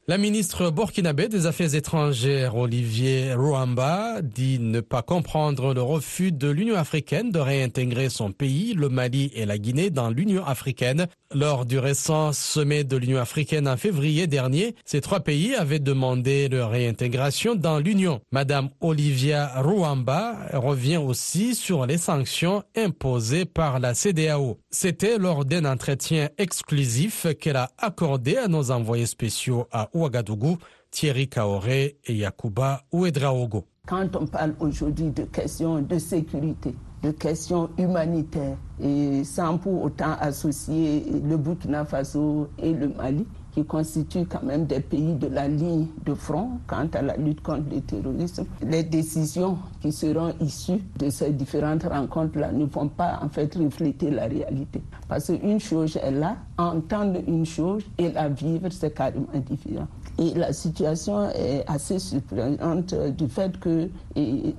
La 0.09 0.17
ministre 0.17 0.71
burkinabé 0.71 1.27
des 1.27 1.47
Affaires 1.47 1.75
étrangères, 1.75 2.55
Olivier 2.55 3.33
Rouamba, 3.33 4.21
dit 4.21 4.57
ne 4.57 4.79
pas 4.79 5.01
comprendre 5.01 5.73
le 5.73 5.81
refus 5.81 6.31
de 6.31 6.47
l'Union 6.47 6.77
africaine 6.77 7.29
de 7.29 7.39
réintégrer 7.39 8.07
son 8.07 8.31
pays, 8.31 8.73
le 8.73 8.87
Mali 8.87 9.29
et 9.35 9.45
la 9.45 9.57
Guinée, 9.57 9.89
dans 9.89 10.09
l'Union 10.09 10.45
africaine. 10.45 11.07
Lors 11.33 11.65
du 11.65 11.77
récent 11.77 12.31
sommet 12.31 12.85
de 12.85 12.95
l'Union 12.95 13.19
africaine 13.19 13.67
en 13.67 13.75
février 13.75 14.27
dernier, 14.27 14.75
ces 14.85 15.01
trois 15.01 15.19
pays 15.19 15.53
avaient 15.55 15.79
demandé 15.79 16.47
leur 16.47 16.71
réintégration 16.71 17.55
dans 17.55 17.79
l'Union. 17.79 18.21
Madame 18.31 18.69
Olivia 18.79 19.61
Rouamba 19.61 20.37
revient 20.53 20.95
aussi 20.95 21.53
sur 21.53 21.85
les 21.85 21.97
sanctions 21.97 22.63
imposées 22.77 23.43
par 23.43 23.81
la 23.81 23.93
CDAO. 23.93 24.57
C'était 24.69 25.17
lors 25.17 25.43
d'un 25.43 25.65
entretien 25.65 26.29
exclusif 26.37 27.27
qu'elle 27.41 27.57
a 27.57 27.71
accordé 27.77 28.37
à 28.37 28.47
nos 28.47 28.71
envoyés 28.71 29.05
spéciaux 29.05 29.67
à 29.73 29.89
Ouagadougou, 29.97 30.57
Thierry 30.91 31.27
Kaoré 31.27 31.97
et 32.05 32.13
Yakuba 32.15 32.83
Ouedraogo. 32.91 33.65
Quand 33.87 34.15
on 34.15 34.27
parle 34.27 34.53
aujourd'hui 34.59 35.11
de 35.11 35.23
questions 35.23 35.81
de 35.81 35.97
sécurité, 35.97 36.75
de 37.03 37.11
questions 37.11 37.69
humanitaires, 37.77 38.57
et 38.81 39.23
sans 39.23 39.57
pour 39.57 39.83
autant 39.83 40.15
associer 40.19 41.03
le 41.23 41.37
Burkina 41.37 41.85
Faso 41.85 42.49
et 42.61 42.73
le 42.73 42.89
Mali, 42.89 43.25
qui 43.57 43.65
constituent 43.65 44.27
quand 44.27 44.43
même 44.43 44.67
des 44.67 44.81
pays 44.81 45.15
de 45.15 45.25
la 45.25 45.47
ligne 45.47 45.87
de 46.05 46.13
front 46.13 46.59
quant 46.67 46.87
à 46.93 47.01
la 47.01 47.17
lutte 47.17 47.41
contre 47.41 47.63
le 47.73 47.81
terrorisme. 47.81 48.45
Les 48.61 48.83
décisions 48.83 49.57
qui 49.81 49.91
seront 49.91 50.31
issues 50.39 50.79
de 50.99 51.09
ces 51.09 51.31
différentes 51.31 51.81
rencontres-là 51.81 52.51
ne 52.51 52.65
vont 52.65 52.87
pas 52.87 53.19
en 53.19 53.29
fait 53.29 53.55
refléter 53.55 54.11
la 54.11 54.27
réalité. 54.27 54.83
Parce 55.07 55.25
qu'une 55.25 55.59
chose 55.59 55.97
est 55.97 56.11
là, 56.11 56.35
entendre 56.59 57.19
une 57.27 57.47
chose 57.47 57.83
et 57.97 58.11
la 58.11 58.29
vivre, 58.29 58.67
c'est 58.69 58.93
carrément 58.93 59.25
différent. 59.49 59.87
Et 60.19 60.35
la 60.35 60.53
situation 60.53 61.27
est 61.31 61.63
assez 61.65 61.97
surprenante 61.97 62.93
du 63.17 63.27
fait 63.27 63.59
que 63.59 63.89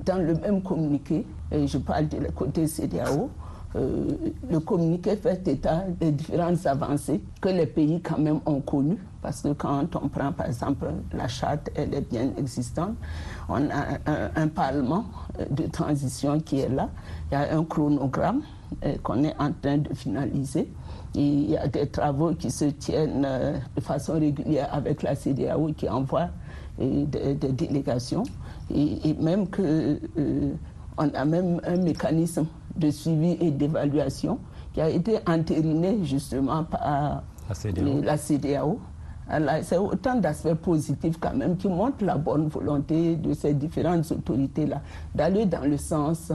dans 0.04 0.18
le 0.18 0.34
même 0.34 0.60
communiqué, 0.60 1.24
je 1.52 1.78
parle 1.78 2.08
de 2.08 2.16
côté 2.34 2.66
CDAO, 2.66 3.30
euh, 3.76 4.06
le 4.50 4.60
communiqué 4.60 5.16
fait 5.16 5.46
état 5.46 5.84
des 6.00 6.10
différentes 6.10 6.64
avancées 6.64 7.20
que 7.40 7.50
les 7.50 7.66
pays 7.66 8.00
quand 8.00 8.18
même 8.18 8.40
ont 8.46 8.60
connues. 8.60 8.98
Parce 9.20 9.42
que 9.42 9.52
quand 9.52 9.94
on 9.96 10.08
prend 10.08 10.32
par 10.32 10.46
exemple 10.46 10.86
la 11.12 11.28
charte, 11.28 11.70
elle 11.74 11.92
est 11.92 12.08
bien 12.08 12.30
existante. 12.38 12.94
On 13.48 13.68
a 13.68 13.98
un, 14.36 14.48
parlement 14.48 15.04
de 15.50 15.64
transition 15.64 16.40
qui 16.40 16.60
est 16.60 16.68
là. 16.68 16.88
Il 17.30 17.34
y 17.34 17.36
a 17.36 17.56
un 17.56 17.64
chronogramme 17.64 18.40
euh, 18.84 18.96
qu'on 19.02 19.22
est 19.24 19.34
en 19.38 19.52
train 19.52 19.78
de 19.78 19.92
finaliser. 19.92 20.70
il 21.14 21.50
y 21.50 21.56
a 21.56 21.66
des 21.68 21.88
travaux 21.88 22.34
qui 22.34 22.50
se 22.50 22.66
tiennent 22.66 23.24
euh, 23.26 23.58
de 23.76 23.80
façon 23.82 24.14
régulière 24.14 24.68
avec 24.72 25.02
la 25.02 25.14
CDAO 25.14 25.72
qui 25.76 25.88
envoie 25.88 26.28
des, 26.78 27.34
délégations. 27.34 28.22
Et, 28.72 29.14
même 29.14 29.48
que 29.48 29.98
on 30.98 31.08
a 31.14 31.24
même 31.24 31.60
un 31.64 31.76
mécanisme 31.76 32.46
de 32.76 32.90
suivi 32.90 33.36
et 33.40 33.50
d'évaluation 33.50 34.38
qui 34.74 34.80
a 34.80 34.90
été 34.90 35.18
entériné 35.26 36.04
justement 36.04 36.64
par 36.64 37.22
la 38.02 38.16
CDAO. 38.16 38.78
C'est 39.62 39.76
autant 39.76 40.16
d'aspects 40.16 40.54
positifs 40.54 41.16
quand 41.20 41.34
même 41.34 41.56
qui 41.56 41.68
montrent 41.68 42.04
la 42.04 42.16
bonne 42.16 42.48
volonté 42.48 43.16
de 43.16 43.32
ces 43.34 43.54
différentes 43.54 44.10
autorités-là 44.10 44.80
d'aller 45.14 45.46
dans 45.46 45.64
le 45.64 45.76
sens 45.76 46.32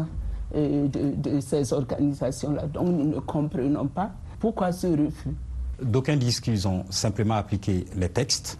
euh, 0.56 0.88
de, 0.88 1.16
de 1.16 1.40
ces 1.40 1.74
organisations-là. 1.74 2.68
Donc 2.68 2.88
nous 2.90 3.06
ne 3.06 3.20
comprenons 3.20 3.88
pas 3.88 4.12
pourquoi 4.40 4.72
ce 4.72 4.88
refus. 4.88 5.34
D'aucuns 5.82 6.18
disent 6.18 6.40
qu'ils 6.40 6.68
ont 6.68 6.86
simplement 6.92 7.34
appliqué 7.36 7.86
les 7.96 8.10
textes. 8.10 8.60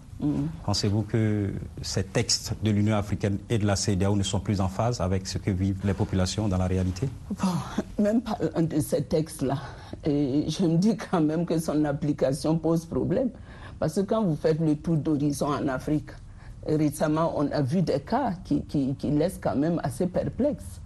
Pensez-vous 0.64 1.02
que 1.02 1.52
ces 1.82 2.04
textes 2.04 2.54
de 2.62 2.70
l'Union 2.70 2.96
africaine 2.96 3.38
et 3.50 3.58
de 3.58 3.66
la 3.66 3.76
CEDEAO 3.76 4.16
ne 4.16 4.22
sont 4.22 4.40
plus 4.40 4.60
en 4.60 4.68
phase 4.68 5.00
avec 5.00 5.26
ce 5.26 5.38
que 5.38 5.50
vivent 5.50 5.80
les 5.84 5.94
populations 5.94 6.48
dans 6.48 6.58
la 6.58 6.66
réalité? 6.66 7.08
Bon, 7.30 7.48
Même 8.02 8.20
parlant 8.22 8.62
de 8.62 8.80
ces 8.80 9.02
textes-là, 9.02 9.58
je 10.04 10.66
me 10.66 10.76
dis 10.76 10.96
quand 10.96 11.20
même 11.20 11.46
que 11.46 11.58
son 11.58 11.84
application 11.84 12.58
pose 12.58 12.84
problème. 12.84 13.30
Parce 13.78 13.94
que 13.94 14.00
quand 14.00 14.22
vous 14.24 14.36
faites 14.36 14.60
le 14.60 14.76
tour 14.76 14.96
d'horizon 14.96 15.48
en 15.48 15.68
Afrique, 15.68 16.10
récemment, 16.66 17.34
on 17.36 17.50
a 17.50 17.60
vu 17.62 17.82
des 17.82 18.00
cas 18.00 18.32
qui, 18.44 18.62
qui, 18.62 18.94
qui 18.94 19.10
laissent 19.10 19.40
quand 19.42 19.56
même 19.56 19.80
assez 19.82 20.06
perplexes 20.06 20.80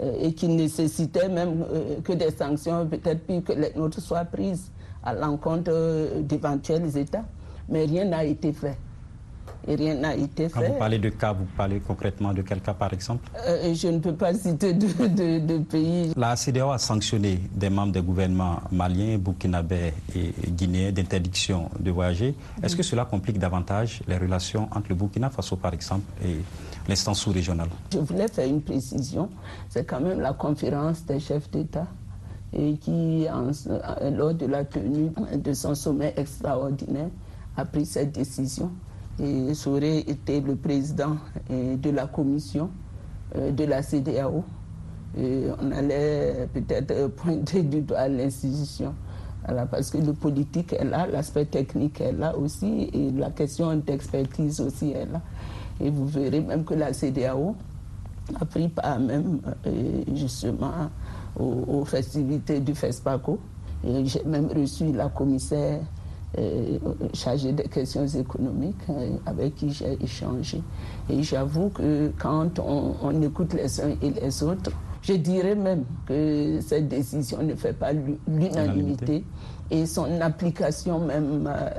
euh, 0.00 0.16
et 0.20 0.32
qui 0.34 0.48
nécessitaient 0.48 1.28
même 1.28 1.64
euh, 1.72 2.00
que 2.02 2.12
des 2.12 2.30
sanctions, 2.30 2.86
peut-être 2.86 3.26
plus 3.26 3.42
que 3.42 3.52
les 3.52 3.72
nôtres, 3.74 4.00
soient 4.00 4.24
prises 4.24 4.70
à 5.02 5.14
l'encontre 5.14 5.70
euh, 5.72 6.22
d'éventuels 6.22 6.96
États. 6.96 7.24
Mais 7.68 7.84
rien 7.84 8.04
n'a 8.04 8.24
été 8.24 8.52
fait 8.52 8.76
et 9.66 9.74
rien 9.74 9.94
n'a 9.94 10.14
été 10.14 10.48
fait. 10.48 10.54
Quand 10.60 10.62
vous 10.66 10.78
parlez 10.78 10.98
de 10.98 11.08
cas, 11.10 11.32
vous 11.32 11.46
parlez 11.56 11.80
concrètement 11.80 12.32
de 12.32 12.42
quel 12.42 12.60
cas 12.60 12.74
par 12.74 12.92
exemple? 12.92 13.28
Euh, 13.46 13.74
Je 13.74 13.88
ne 13.88 13.98
peux 13.98 14.14
pas 14.14 14.34
citer 14.44 14.72
de, 14.74 15.58
pays. 15.58 16.12
La 16.16 16.36
CDAO 16.36 16.70
a 16.70 16.78
sanctionné 16.78 17.40
des 17.54 17.70
membres 17.70 17.92
des 17.92 18.02
gouvernements 18.02 18.60
maliens, 18.70 19.18
burkinabés 19.18 19.92
et 20.14 20.32
guinéens 20.50 20.92
d'interdiction 20.92 21.70
de 21.78 21.90
voyager. 21.90 22.34
Est-ce 22.62 22.76
que 22.76 22.82
cela 22.82 23.04
complique 23.04 23.38
davantage 23.38 24.02
les 24.06 24.16
relations 24.18 24.68
entre 24.72 24.88
le 24.90 24.94
Burkina 24.94 25.30
Faso 25.30 25.56
par 25.56 25.72
exemple 25.74 26.04
et 26.24 26.36
l'instance 26.88 27.20
sous-régionale? 27.20 27.68
Je 27.92 27.98
voulais 27.98 28.28
faire 28.28 28.48
une 28.48 28.62
précision. 28.62 29.28
C'est 29.68 29.84
quand 29.84 30.00
même 30.00 30.20
la 30.20 30.32
conférence 30.32 31.04
des 31.04 31.20
chefs 31.20 31.50
d'État 31.50 31.86
et 32.52 32.76
qui, 32.76 33.26
lors 34.12 34.34
de 34.34 34.46
la 34.46 34.64
tenue 34.64 35.10
de 35.36 35.52
son 35.52 35.74
sommet 35.74 36.14
extraordinaire, 36.16 37.08
a 37.56 37.64
pris 37.64 37.86
cette 37.86 38.12
décision 38.12 38.70
et 39.20 39.52
aurait 39.66 39.98
été 40.00 40.40
le 40.40 40.56
président 40.56 41.16
euh, 41.50 41.76
de 41.76 41.90
la 41.90 42.06
commission 42.06 42.70
euh, 43.36 43.50
de 43.52 43.64
la 43.64 43.82
CDAO. 43.82 44.44
on 45.16 45.70
allait 45.72 46.48
peut-être 46.52 47.08
pointer 47.16 47.62
du 47.62 47.80
doigt 47.82 48.08
l'institution. 48.08 48.94
parce 49.70 49.90
que 49.90 49.98
le 49.98 50.12
politique 50.12 50.72
est 50.72 50.84
là, 50.84 51.06
l'aspect 51.06 51.44
technique 51.44 52.00
est 52.00 52.12
là 52.12 52.36
aussi, 52.36 52.90
et 52.92 53.10
la 53.12 53.30
question 53.30 53.74
d'expertise 53.76 54.60
aussi 54.60 54.92
est 54.92 55.06
là. 55.06 55.20
Et 55.80 55.90
vous 55.90 56.06
verrez 56.06 56.40
même 56.40 56.64
que 56.64 56.74
la 56.74 56.92
CDAO 56.92 57.54
a 58.40 58.44
pris 58.44 58.68
part 58.68 58.98
même 58.98 59.40
euh, 59.66 60.02
justement 60.14 60.90
aux, 61.38 61.64
aux, 61.68 61.84
festivités 61.84 62.60
du 62.60 62.74
FESPACO. 62.74 63.38
J'ai 64.04 64.24
même 64.24 64.48
reçu 64.56 64.92
la 64.92 65.08
commissaire 65.08 65.80
euh, 65.80 66.03
chargé 67.12 67.52
des 67.52 67.64
questions 67.64 68.06
économiques 68.06 68.76
euh, 68.90 69.16
avec 69.26 69.56
qui 69.56 69.70
j'ai 69.70 69.96
échangé. 70.02 70.60
Et 71.10 71.22
j'avoue 71.22 71.68
que 71.70 72.12
quand 72.18 72.58
on, 72.58 73.22
écoute 73.22 73.54
les 73.54 73.80
uns 73.80 73.90
et 74.02 74.10
les 74.10 74.42
autres, 74.42 74.70
je 75.02 75.14
dirais 75.14 75.54
même 75.54 75.84
que 76.06 76.60
cette 76.60 76.88
décision 76.88 77.42
ne 77.42 77.54
fait 77.54 77.72
pas 77.74 77.92
l'unanimité 78.26 79.24
et 79.70 79.86
son 79.86 80.20
application 80.20 81.00
même 81.00 81.46
euh, 81.46 81.70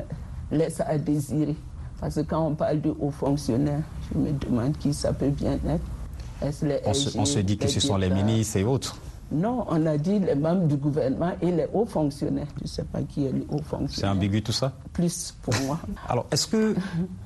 laisse 0.51 0.81
à 0.81 0.97
désirer. 0.97 1.55
Parce 1.99 2.15
que 2.15 2.21
quand 2.21 2.47
on 2.47 2.55
parle 2.55 2.81
de 2.81 2.93
hauts 2.99 3.11
fonctionnaires, 3.11 3.83
je 4.13 4.19
me 4.19 4.31
demande 4.31 4.77
qui 4.77 4.93
ça 4.93 5.13
peut 5.13 5.29
bien 5.29 5.53
être. 5.67 6.45
on, 6.85 6.93
se, 6.93 7.17
on 7.17 7.25
se 7.25 7.39
dit 7.39 7.57
que 7.57 7.67
ce 7.67 7.79
sont 7.79 7.97
les 7.97 8.09
ministres 8.09 8.57
et 8.57 8.63
autres. 8.63 8.97
Non, 9.35 9.65
on 9.67 9.85
a 9.85 9.97
dit 9.97 10.19
les 10.19 10.35
membres 10.35 10.65
du 10.65 10.77
gouvernement 10.77 11.33
et 11.41 11.51
les 11.51 11.67
hauts 11.73 11.85
fonctionnaires. 11.85 12.47
Je 12.57 12.63
ne 12.63 12.67
sais 12.67 12.83
pas 12.83 13.01
qui 13.01 13.25
est 13.25 13.31
les 13.33 13.45
hauts 13.49 13.57
fonctionnaires. 13.57 13.89
C'est 13.91 14.07
ambigu 14.07 14.41
tout 14.41 14.53
ça? 14.53 14.71
Plus 14.93 15.35
pour 15.41 15.53
moi. 15.65 15.79
Alors, 16.07 16.25
est-ce 16.31 16.47
que 16.47 16.73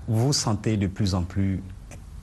vous 0.08 0.28
vous 0.28 0.34
sentez 0.34 0.76
de 0.76 0.88
plus 0.88 1.14
en 1.14 1.22
plus 1.22 1.62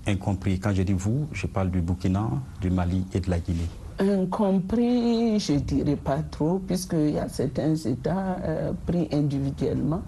incompris? 0.07 0.59
Quand 0.59 0.75
je 0.75 0.83
dis 0.83 0.93
vous, 0.93 1.27
je 1.33 1.47
parle 1.47 1.71
du 1.71 1.81
Burkina, 1.81 2.29
du 2.61 2.71
Mali 2.71 3.07
et 3.15 3.21
de 3.21 3.31
la 3.31 3.39
Guinée. 3.39 3.69
Incompris, 3.99 5.39
je 5.39 5.53
ne 5.53 5.59
dirais 5.61 5.97
pas 5.97 6.19
trop, 6.31 6.59
puisqu'il 6.59 7.11
y 7.11 7.19
a 7.19 7.29
certains 7.29 7.75
États 7.77 8.37
euh, 8.45 8.73
pris 8.87 9.09
individuellement 9.13 10.03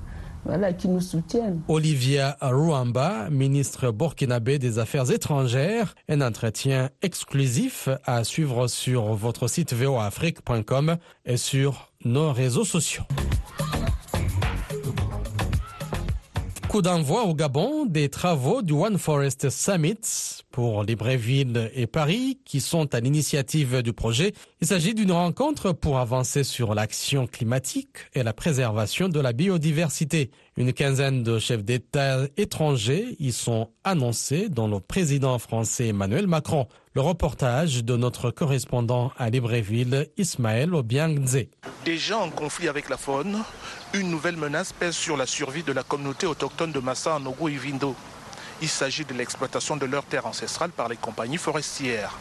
voilà, 0.49 0.73
qui 0.73 0.89
nous 0.89 1.01
soutiennent. 1.01 1.61
Olivia 1.69 2.39
Ruamba, 2.41 3.29
ministre 3.31 3.93
burkinabé 3.93 4.59
des 4.59 4.79
Affaires 4.79 5.11
étrangères, 5.11 5.95
un 6.09 6.23
entretien 6.23 6.89
exclusif 7.03 7.91
à 8.05 8.25
suivre 8.25 8.67
sur 8.67 9.15
votre 9.15 9.47
site 9.47 9.75
voafrique.com 9.75 10.97
et 11.27 11.37
sur 11.37 11.93
nos 12.05 12.33
réseaux 12.33 12.65
sociaux. 12.65 13.05
Coup 16.69 16.83
d'envoi 16.83 17.25
au 17.25 17.35
Gabon 17.35 17.87
des 17.87 18.11
travaux 18.11 18.61
du 18.61 18.75
One 18.75 18.99
Forest 18.99 19.49
Summit 19.49 20.43
pour 20.51 20.85
Libreville 20.85 21.71
et 21.75 21.87
Paris 21.87 22.41
qui 22.45 22.61
sont 22.61 22.95
à 22.95 23.01
l'initiative 23.01 23.81
du 23.81 23.95
projet. 23.95 24.35
Il 24.61 24.67
s'agit 24.67 24.93
d'une 24.93 25.13
rencontre 25.13 25.73
pour 25.73 25.99
avancer 25.99 26.45
sur 26.45 26.75
l'action 26.75 27.27
climatique 27.27 27.97
et 28.13 28.23
la 28.23 28.35
préservation 28.35 29.09
de 29.09 29.19
la 29.19 29.33
biodiversité. 29.33 30.31
Une 30.59 30.75
quinzaine 30.75 31.23
de 31.23 31.39
chefs 31.39 31.65
d'État 31.65 32.27
étrangers 32.37 33.17
y 33.19 33.33
sont 33.33 33.71
annoncés, 33.83 34.51
dont 34.51 34.69
le 34.69 34.81
président 34.81 35.39
français 35.39 35.89
Emmanuel 35.89 36.27
Macron. 36.27 36.67
Le 36.99 37.03
reportage 37.03 37.85
de 37.85 37.97
notre 37.97 38.33
correspondant 38.33 39.13
à 39.17 39.31
Libreville, 39.31 40.09
Ismaël 40.17 40.75
Obiangze. 40.75 41.45
Déjà 41.85 42.19
en 42.19 42.29
conflit 42.29 42.67
avec 42.67 42.89
la 42.89 42.97
faune, 42.97 43.39
une 43.95 44.11
nouvelle 44.11 44.37
menace 44.37 44.73
pèse 44.73 44.97
sur 44.97 45.17
la 45.17 45.25
survie 45.25 45.63
de 45.63 45.71
la 45.71 45.85
communauté 45.85 46.27
autochtone 46.27 46.73
de 46.73 46.81
Massa 46.81 47.15
en 47.15 47.25
Ogo 47.25 47.47
Vindo. 47.47 47.95
Il 48.61 48.69
s'agit 48.69 49.05
de 49.05 49.15
l'exploitation 49.15 49.77
de 49.77 49.87
leurs 49.87 50.07
terres 50.07 50.27
ancestrales 50.27 50.73
par 50.73 50.89
les 50.89 50.97
compagnies 50.97 51.37
forestières. 51.37 52.19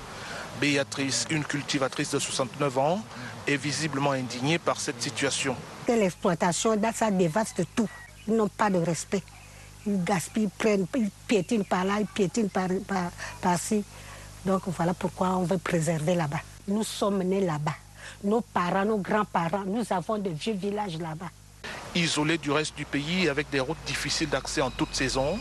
Béatrice, 0.61 1.25
une 1.31 1.43
cultivatrice 1.43 2.11
de 2.11 2.19
69 2.19 2.77
ans, 2.77 3.01
est 3.47 3.57
visiblement 3.57 4.11
indignée 4.11 4.59
par 4.59 4.79
cette 4.79 5.01
situation. 5.01 5.55
L'exploitation, 5.87 6.79
ça 6.93 7.09
dévaste 7.09 7.63
tout. 7.75 7.89
Ils 8.27 8.35
n'ont 8.35 8.47
pas 8.47 8.69
de 8.69 8.77
respect. 8.77 9.23
Ils 9.87 10.03
gaspillent, 10.03 10.49
ils 10.95 11.09
piétinent 11.27 11.65
par 11.67 11.83
là, 11.83 11.95
ils 11.99 12.05
piétinent 12.05 12.49
par, 12.49 12.69
par-ci. 13.41 13.83
Donc 14.47 14.61
voilà 14.67 14.93
pourquoi 14.93 15.35
on 15.35 15.43
veut 15.43 15.57
préserver 15.57 16.15
là-bas. 16.15 16.39
Nous 16.69 16.85
sommes 16.85 17.21
nés 17.21 17.41
là-bas. 17.41 17.75
Nos 18.23 18.39
parents, 18.39 18.85
nos 18.85 18.97
grands-parents, 18.97 19.65
nous 19.65 19.83
avons 19.91 20.17
de 20.19 20.29
vieux 20.29 20.53
villages 20.53 20.97
là-bas. 20.97 21.29
Isolés 21.93 22.37
du 22.37 22.49
reste 22.51 22.73
du 22.77 22.85
pays 22.85 23.27
avec 23.27 23.49
des 23.49 23.59
routes 23.59 23.83
difficiles 23.85 24.29
d'accès 24.29 24.61
en 24.61 24.69
toute 24.69 24.95
saison, 24.95 25.37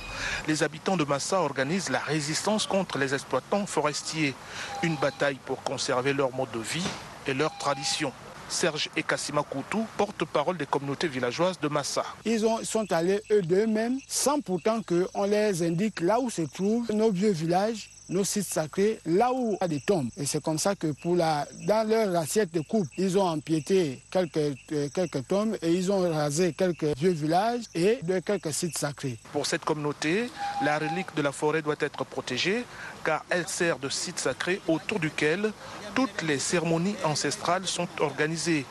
les 0.48 0.64
habitants 0.64 0.96
de 0.96 1.04
Massa 1.04 1.40
organisent 1.40 1.88
la 1.88 2.00
résistance 2.00 2.66
contre 2.66 2.98
les 2.98 3.14
exploitants 3.14 3.64
forestiers. 3.64 4.34
Une 4.82 4.96
bataille 4.96 5.38
pour 5.46 5.62
conserver 5.62 6.12
leur 6.12 6.34
mode 6.34 6.50
de 6.50 6.58
vie 6.58 6.86
et 7.28 7.34
leurs 7.34 7.56
traditions. 7.58 8.12
Serge 8.48 8.88
Ekassima 8.96 9.44
Koutou, 9.44 9.86
porte-parole 9.96 10.56
des 10.56 10.66
communautés 10.66 11.08
villageoises 11.08 11.60
de 11.60 11.68
Massa. 11.68 12.04
Ils 12.24 12.44
sont 12.64 12.92
allés 12.92 13.22
eux 13.30 13.42
d'eux-mêmes 13.42 14.00
sans 14.08 14.40
pourtant 14.40 14.80
qu'on 14.82 15.24
les 15.24 15.62
indique 15.62 16.00
là 16.00 16.18
où 16.18 16.28
se 16.28 16.42
trouvent 16.42 16.90
nos 16.92 17.12
vieux 17.12 17.32
villages 17.32 17.90
nos 18.08 18.24
sites 18.24 18.46
sacrés 18.46 19.00
là 19.06 19.32
où 19.32 19.52
il 19.52 19.58
y 19.60 19.64
a 19.64 19.68
des 19.68 19.80
tombes. 19.80 20.08
Et 20.16 20.26
c'est 20.26 20.42
comme 20.42 20.58
ça 20.58 20.74
que 20.74 20.88
pour 21.02 21.16
la, 21.16 21.46
dans 21.66 21.88
leur 21.88 22.14
assiette 22.16 22.52
de 22.52 22.60
coupe, 22.60 22.86
ils 22.96 23.18
ont 23.18 23.26
empiété 23.26 24.02
quelques, 24.10 24.36
euh, 24.72 24.88
quelques 24.94 25.26
tombes 25.26 25.56
et 25.62 25.72
ils 25.72 25.90
ont 25.90 26.08
rasé 26.12 26.52
quelques 26.52 26.96
vieux 26.96 27.10
villages 27.10 27.64
et 27.74 27.98
de 28.02 28.18
quelques 28.20 28.52
sites 28.52 28.78
sacrés. 28.78 29.18
Pour 29.32 29.46
cette 29.46 29.64
communauté, 29.64 30.30
la 30.62 30.78
relique 30.78 31.14
de 31.16 31.22
la 31.22 31.32
forêt 31.32 31.62
doit 31.62 31.76
être 31.80 32.04
protégée 32.04 32.64
car 33.04 33.24
elle 33.30 33.48
sert 33.48 33.78
de 33.78 33.88
site 33.88 34.18
sacré 34.18 34.60
autour 34.68 34.98
duquel 34.98 35.52
toutes 35.94 36.22
les 36.22 36.38
cérémonies 36.38 36.96
ancestrales 37.04 37.66
sont 37.66 37.88
organisées. 38.00 38.66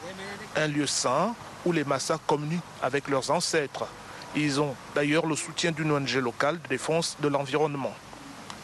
Un 0.56 0.67
lieu 0.67 0.88
saint 0.88 1.34
où 1.65 1.71
les 1.71 1.84
massas 1.84 2.19
communient 2.28 2.62
avec 2.82 3.08
leurs 3.08 3.32
ancêtres. 3.32 3.88
Ils 4.36 4.60
ont 4.60 4.76
d'ailleurs 4.93 5.26
le 5.26 5.36
soutien 5.36 5.71
d'une 5.71 5.91
ONG 5.91 6.15
locale 6.15 6.60
de 6.62 6.67
défense 6.67 7.17
de 7.21 7.28
l'environnement. 7.28 7.93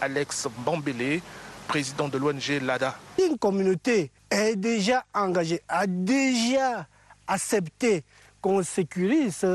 Alex 0.02 0.48
Bambélé, 0.66 1.22
président 1.68 2.10
de 2.10 2.18
l'ONG 2.18 2.60
LADA. 2.62 2.96
Une 3.24 3.38
communauté 3.38 4.12
est 4.30 4.56
déjà 4.56 5.06
engagée, 5.14 5.62
a 5.70 5.88
déjà 5.88 6.86
accepté 7.28 8.04
qu'on 8.42 8.64
sécurise 8.64 9.46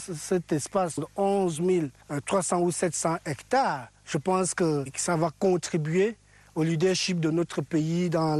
cet 0.00 0.52
espace 0.52 0.98
de 0.98 1.06
11 1.16 1.62
300 2.24 2.60
ou 2.60 2.70
700 2.70 3.16
hectares. 3.24 3.88
Je 4.04 4.18
pense 4.18 4.54
que 4.54 4.84
ça 4.94 5.16
va 5.16 5.30
contribuer 5.38 6.16
au 6.54 6.62
leadership 6.62 7.18
de 7.18 7.30
notre 7.30 7.62
pays 7.62 8.10
dans 8.10 8.36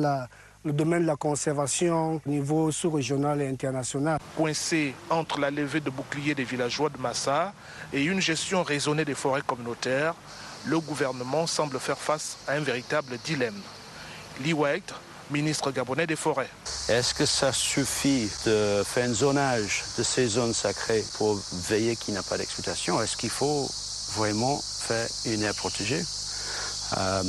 le 0.64 0.72
domaine 0.72 1.02
de 1.02 1.06
la 1.06 1.16
conservation 1.16 2.20
au 2.24 2.28
niveau 2.28 2.70
sous-régional 2.70 3.40
et 3.40 3.48
international. 3.48 4.18
Coincé 4.36 4.94
entre 5.10 5.40
la 5.40 5.50
levée 5.50 5.80
de 5.80 5.90
boucliers 5.90 6.34
des 6.34 6.44
villageois 6.44 6.90
de 6.90 6.98
Massa 6.98 7.54
et 7.92 8.04
une 8.04 8.20
gestion 8.20 8.62
raisonnée 8.62 9.04
des 9.04 9.14
forêts 9.14 9.42
communautaires, 9.46 10.14
le 10.66 10.80
gouvernement 10.80 11.46
semble 11.46 11.78
faire 11.78 11.98
face 11.98 12.36
à 12.46 12.52
un 12.52 12.60
véritable 12.60 13.18
dilemme. 13.24 13.60
Lee 14.42 14.52
White, 14.52 14.92
ministre 15.30 15.70
gabonais 15.70 16.06
des 16.06 16.16
Forêts. 16.16 16.50
Est-ce 16.88 17.14
que 17.14 17.24
ça 17.24 17.52
suffit 17.52 18.28
de 18.44 18.82
faire 18.84 19.08
un 19.08 19.14
zonage 19.14 19.84
de 19.96 20.02
ces 20.02 20.26
zones 20.26 20.54
sacrées 20.54 21.04
pour 21.14 21.40
veiller 21.68 21.96
qu'il 21.96 22.14
n'y 22.14 22.18
a 22.18 22.22
pas 22.22 22.36
d'exploitation? 22.36 23.00
Est-ce 23.00 23.16
qu'il 23.16 23.30
faut 23.30 23.68
vraiment 24.14 24.60
faire 24.60 25.08
une 25.24 25.42
aire 25.42 25.54
protégée? 25.54 26.02
Euh, 26.96 27.22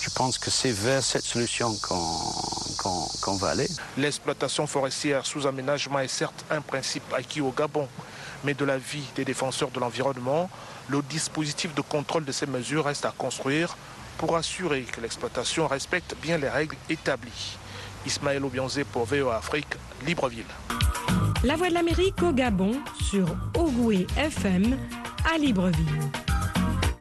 je 0.00 0.10
pense 0.10 0.38
que 0.38 0.50
c'est 0.50 0.72
vers 0.72 1.02
cette 1.02 1.24
solution 1.24 1.76
qu'on 1.84 3.36
va 3.36 3.50
aller. 3.50 3.68
L'exploitation 3.96 4.66
forestière 4.66 5.24
sous 5.26 5.46
aménagement 5.46 6.00
est 6.00 6.08
certes 6.08 6.44
un 6.50 6.60
principe 6.60 7.04
acquis 7.16 7.40
au 7.40 7.50
Gabon, 7.50 7.88
mais 8.46 8.54
de 8.54 8.64
la 8.64 8.78
vie 8.78 9.02
des 9.16 9.24
défenseurs 9.24 9.72
de 9.72 9.80
l'environnement, 9.80 10.48
le 10.88 11.02
dispositif 11.10 11.74
de 11.74 11.80
contrôle 11.80 12.24
de 12.24 12.30
ces 12.30 12.46
mesures 12.46 12.84
reste 12.84 13.04
à 13.04 13.10
construire 13.10 13.76
pour 14.18 14.36
assurer 14.36 14.82
que 14.82 15.00
l'exploitation 15.00 15.66
respecte 15.66 16.14
bien 16.22 16.38
les 16.38 16.48
règles 16.48 16.76
établies. 16.88 17.58
Ismaël 18.06 18.44
Obianzé 18.44 18.84
pour 18.84 19.04
VOA 19.04 19.36
Afrique, 19.36 19.66
Libreville. 20.06 20.44
La 21.42 21.56
Voix 21.56 21.68
de 21.68 21.74
l'Amérique 21.74 22.22
au 22.22 22.32
Gabon 22.32 22.80
sur 23.10 23.36
Ogoué 23.58 24.06
FM 24.16 24.78
à 25.34 25.36
Libreville. 25.38 26.00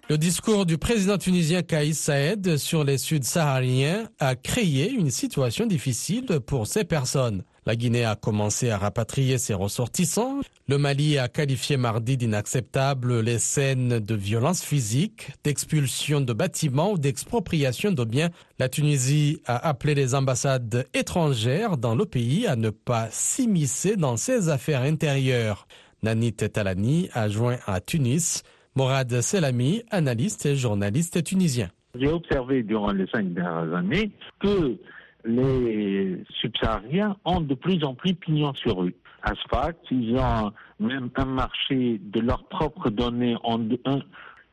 Le 0.10 0.18
discours 0.18 0.66
du 0.66 0.80
président 0.80 1.20
tunisien 1.20 1.62
Kaïs 1.62 2.00
Saed 2.00 2.58
sur 2.58 2.84
les 2.84 2.98
Sud-Sahariens 2.98 4.10
a 4.20 4.36
créé 4.36 4.92
une 4.92 5.12
situation 5.12 5.68
difficile 5.68 6.40
pour 6.46 6.66
ces 6.66 6.84
personnes. 6.84 7.44
La 7.68 7.76
Guinée 7.76 8.06
a 8.06 8.16
commencé 8.16 8.70
à 8.70 8.78
rapatrier 8.78 9.40
ses 9.40 9.56
ressortissants. 9.56 10.42
Le 10.68 10.78
Mali 10.78 11.18
a 11.18 11.28
qualifié 11.28 11.78
mardi 11.78 12.16
d'inacceptables 12.16 13.22
les 13.22 13.40
scènes 13.40 14.00
de 14.00 14.16
violence 14.16 14.64
physique, 14.64 15.32
d'expulsion 15.44 16.22
de 16.22 16.32
bâtiments 16.32 16.92
ou 16.92 17.00
d'expropriation 17.00 17.92
de 17.92 18.04
biens. 18.04 18.30
La 18.60 18.70
Tunisie 18.70 19.42
a 19.48 19.68
appelé 19.68 19.96
les 19.96 20.14
ambassades 20.14 20.86
étrangères 20.94 21.78
dans 21.78 21.96
le 21.96 22.06
pays 22.06 22.46
à 22.46 22.56
ne 22.56 22.70
pas 22.70 23.08
s'immiscer 23.10 23.96
dans 23.96 24.16
ses 24.16 24.50
affaires 24.50 24.82
intérieures. 24.82 25.68
Nanit 26.04 26.34
Talani 26.34 27.10
a 27.14 27.30
joint 27.30 27.58
à 27.66 27.82
Tunis 27.82 28.44
Morad 28.76 29.22
Selami, 29.22 29.82
analyste 29.90 30.46
et 30.46 30.56
journaliste 30.56 31.24
tunisien. 31.24 31.70
J'ai 31.98 32.10
observé 32.10 32.62
durant 32.62 32.92
les 32.92 33.08
cinq 33.08 33.34
dernières 33.34 33.74
années 33.74 34.12
que 34.40 34.78
les 35.26 36.24
subsahariens 36.42 37.18
ont 37.26 37.42
de 37.42 37.56
plus 37.56 37.84
en 37.84 37.94
plus 37.94 38.14
pignon 38.14 38.54
sur 38.54 38.84
eux. 38.84 38.94
Asfac, 39.24 39.78
ils 39.90 40.16
ont 40.18 40.52
même 40.80 41.10
un 41.16 41.26
marché 41.26 42.00
de 42.00 42.20
leurs 42.20 42.44
propres 42.48 42.90
données. 42.90 43.36
En, 43.44 43.60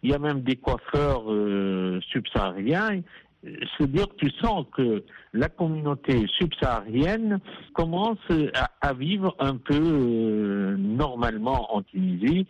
il 0.03 0.11
y 0.11 0.15
a 0.15 0.19
même 0.19 0.41
des 0.41 0.57
coiffeurs 0.57 1.31
euh, 1.31 2.01
subsahariens. 2.11 3.03
C'est-à-dire 3.43 4.09
que 4.09 4.27
tu 4.27 4.31
sens 4.41 4.67
que 4.75 5.05
la 5.33 5.49
communauté 5.49 6.27
subsaharienne 6.39 7.41
commence 7.75 8.19
à, 8.81 8.93
vivre 8.95 9.35
un 9.41 9.57
peu 9.57 9.75
euh, 9.75 10.77
normalement 10.79 11.75
en 11.75 11.83
Tunisie. 11.83 12.47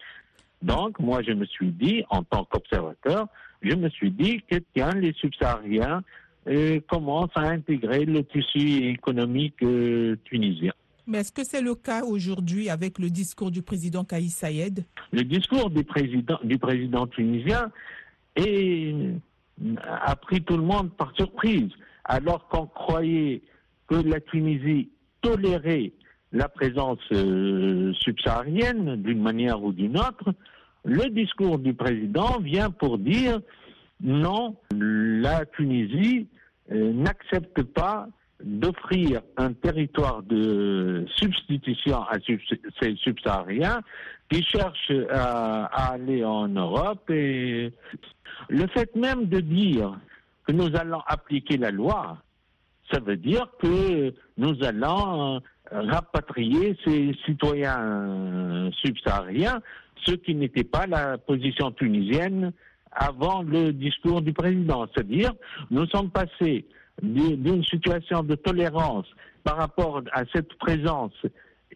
Donc, 0.60 0.98
moi, 0.98 1.22
je 1.22 1.32
me 1.32 1.46
suis 1.46 1.72
dit, 1.72 2.04
en 2.10 2.22
tant 2.22 2.44
qu'observateur, 2.44 3.26
je 3.62 3.74
me 3.74 3.88
suis 3.88 4.10
dit 4.10 4.42
que, 4.48 4.56
tiens, 4.74 4.92
les 4.92 5.12
subsahariens 5.14 6.02
euh, 6.48 6.80
commencent 6.88 7.36
à 7.36 7.48
intégrer 7.50 8.04
le 8.04 8.24
tissu 8.24 8.88
économique 8.88 9.62
euh, 9.62 10.16
tunisien. 10.24 10.72
Mais 11.06 11.18
est-ce 11.18 11.32
que 11.32 11.44
c'est 11.44 11.62
le 11.62 11.74
cas 11.74 12.04
aujourd'hui 12.04 12.68
avec 12.68 12.98
le 12.98 13.10
discours 13.10 13.50
du 13.50 13.62
président 13.62 14.04
Kaïs 14.04 14.34
Saïed 14.36 14.84
Le 15.12 15.24
discours 15.24 15.70
du 15.70 15.82
président, 15.84 16.38
du 16.44 16.58
président 16.58 17.06
tunisien 17.06 17.70
a 18.36 20.16
pris 20.16 20.42
tout 20.42 20.56
le 20.56 20.62
monde 20.62 20.90
par 20.92 21.12
surprise. 21.16 21.70
Alors 22.04 22.48
qu'on 22.48 22.66
croyait 22.66 23.42
que 23.88 23.96
la 23.96 24.20
Tunisie 24.20 24.88
tolérait 25.20 25.92
la 26.32 26.48
présence 26.48 26.98
euh, 27.12 27.92
subsaharienne 27.94 28.96
d'une 28.96 29.22
manière 29.22 29.62
ou 29.62 29.72
d'une 29.72 29.98
autre, 29.98 30.34
le 30.84 31.10
discours 31.10 31.58
du 31.58 31.74
président 31.74 32.40
vient 32.40 32.70
pour 32.70 32.98
dire 32.98 33.40
non, 34.02 34.56
la 34.72 35.46
Tunisie 35.46 36.26
euh, 36.72 36.92
n'accepte 36.92 37.62
pas 37.62 38.08
d'offrir 38.42 39.22
un 39.36 39.52
territoire 39.52 40.22
de 40.24 41.06
substitution 41.14 42.02
à 42.02 42.16
ces 42.80 42.96
subsahariens 42.96 43.80
qui 44.28 44.42
cherchent 44.42 44.92
à, 45.10 45.66
aller 45.92 46.24
en 46.24 46.48
Europe. 46.48 47.08
Et 47.10 47.72
le 48.48 48.66
fait 48.68 48.94
même 48.96 49.26
de 49.26 49.38
dire 49.38 49.96
que 50.46 50.52
nous 50.52 50.74
allons 50.74 51.02
appliquer 51.06 51.56
la 51.56 51.70
loi, 51.70 52.18
ça 52.90 52.98
veut 52.98 53.16
dire 53.16 53.46
que 53.60 54.12
nous 54.36 54.64
allons 54.64 55.40
rapatrier 55.70 56.76
ces 56.84 57.14
citoyens 57.24 58.70
subsahariens, 58.82 59.60
ce 60.04 60.12
qui 60.12 60.34
n'était 60.34 60.64
pas 60.64 60.88
la 60.88 61.16
position 61.16 61.70
tunisienne 61.70 62.52
avant 62.94 63.42
le 63.42 63.72
discours 63.72 64.22
du 64.22 64.32
président. 64.32 64.86
C'est-à-dire, 64.92 65.32
nous 65.70 65.86
sommes 65.86 66.10
passés 66.10 66.66
d'une 67.02 67.64
situation 67.64 68.22
de 68.22 68.34
tolérance 68.34 69.06
par 69.44 69.56
rapport 69.56 70.02
à 70.12 70.24
cette 70.32 70.52
présence 70.58 71.14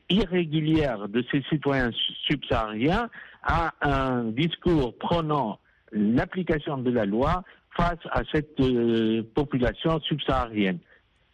irrégulière 0.08 1.08
de 1.08 1.24
ces 1.30 1.42
citoyens 1.48 1.90
subsahariens 2.26 3.08
à 3.42 3.72
un 3.80 4.24
discours 4.24 4.96
prenant 4.98 5.58
l'application 5.92 6.78
de 6.78 6.90
la 6.90 7.06
loi 7.06 7.42
face 7.76 7.98
à 8.10 8.22
cette 8.32 8.58
euh, 8.60 9.22
population 9.34 10.00
subsaharienne. 10.00 10.78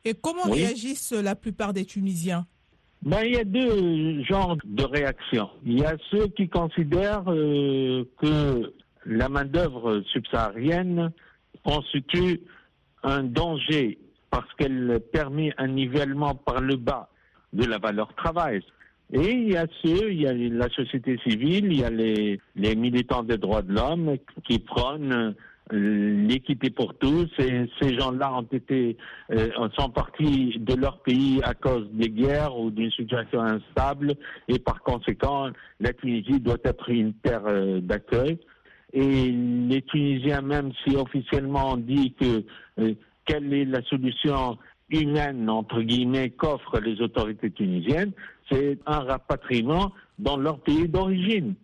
Et 0.05 0.15
comment 0.15 0.51
réagissent 0.51 1.13
la 1.13 1.37
plupart 1.37 1.73
des 1.73 1.85
Tunisiens? 1.85 2.47
Ben, 3.03 3.23
Il 3.25 3.35
y 3.35 3.39
a 3.39 3.45
deux 3.45 4.23
genres 4.25 4.57
de 4.65 4.85
réactions. 4.85 5.49
Il 5.65 5.81
y 5.81 5.85
a 5.85 5.97
ceux 6.11 6.27
qui 6.29 6.49
considèrent 6.49 7.25
euh, 7.29 8.05
que 8.19 8.73
la 9.07 9.29
main-d'œuvre 9.29 10.03
subsaharienne 10.13 11.13
constitue 11.65 12.41
un 13.03 13.23
danger 13.25 13.99
parce 14.31 14.53
qu'elle 14.55 15.01
permet 15.13 15.53
un 15.59 15.69
nivellement 15.69 16.35
par 16.35 16.61
le 16.61 16.77
bas 16.77 17.09
de 17.53 17.65
la 17.65 17.79
valeur 17.79 18.15
travail. 18.15 18.63
Et 19.13 19.31
il 19.31 19.53
y 19.53 19.57
a 19.57 19.67
ceux, 19.83 20.11
il 20.11 20.23
y 20.23 20.27
a 20.27 20.33
la 20.33 20.71
société 20.71 21.19
civile, 21.19 21.67
il 21.71 21.81
y 21.81 21.85
a 21.85 21.91
les, 21.91 22.41
militants 22.57 23.23
des 23.23 23.37
droits 23.37 23.61
de 23.61 23.75
l'homme 23.75 24.17
qui 24.49 24.59
prônent 24.59 25.35
euh, 25.73 26.27
l'équité 26.27 26.71
pour 26.71 26.95
tous. 26.95 27.29
Et 27.39 27.69
ces 27.81 27.99
gens-là 27.99 28.33
ont 28.33 28.49
été, 28.51 28.97
euh, 29.33 29.51
sont 29.79 29.91
partis 29.91 30.59
de 30.59 30.75
leur 30.75 31.03
pays 31.03 31.41
à 31.43 31.53
cause 31.53 31.87
des 31.93 32.09
guerres 32.09 32.59
ou 32.59 32.71
d'une 32.71 32.91
situation 32.91 33.43
instable. 33.43 34.15
Et 34.49 34.59
par 34.59 34.81
conséquent, 34.83 35.51
la 35.79 35.93
Tunisie 35.93 36.41
doit 36.41 36.57
être 36.65 36.89
une 36.89 37.13
terre 37.13 37.43
euh, 37.47 37.81
d'accueil. 37.83 38.39
Et 38.93 39.31
les 39.31 39.83
Tunisiens, 39.83 40.43
même 40.43 40.73
si 40.85 40.95
officiellement 40.97 41.73
on 41.73 41.77
dit 41.79 42.15
que 42.21 42.45
quelle 43.25 43.53
est 43.53 43.65
la 43.65 43.83
solution 43.83 44.59
humaine, 44.91 45.49
entre 45.49 45.81
guillemets, 45.83 46.31
qu'offrent 46.31 46.81
les 46.81 47.01
autorités 47.01 47.51
tunisiennes, 47.51 48.13
c'est 48.51 48.79
un 48.87 49.01
rapatriement 49.01 49.93
dans 50.19 50.37
leur 50.37 50.61
pays 50.61 50.89
d'origine. 50.89 51.55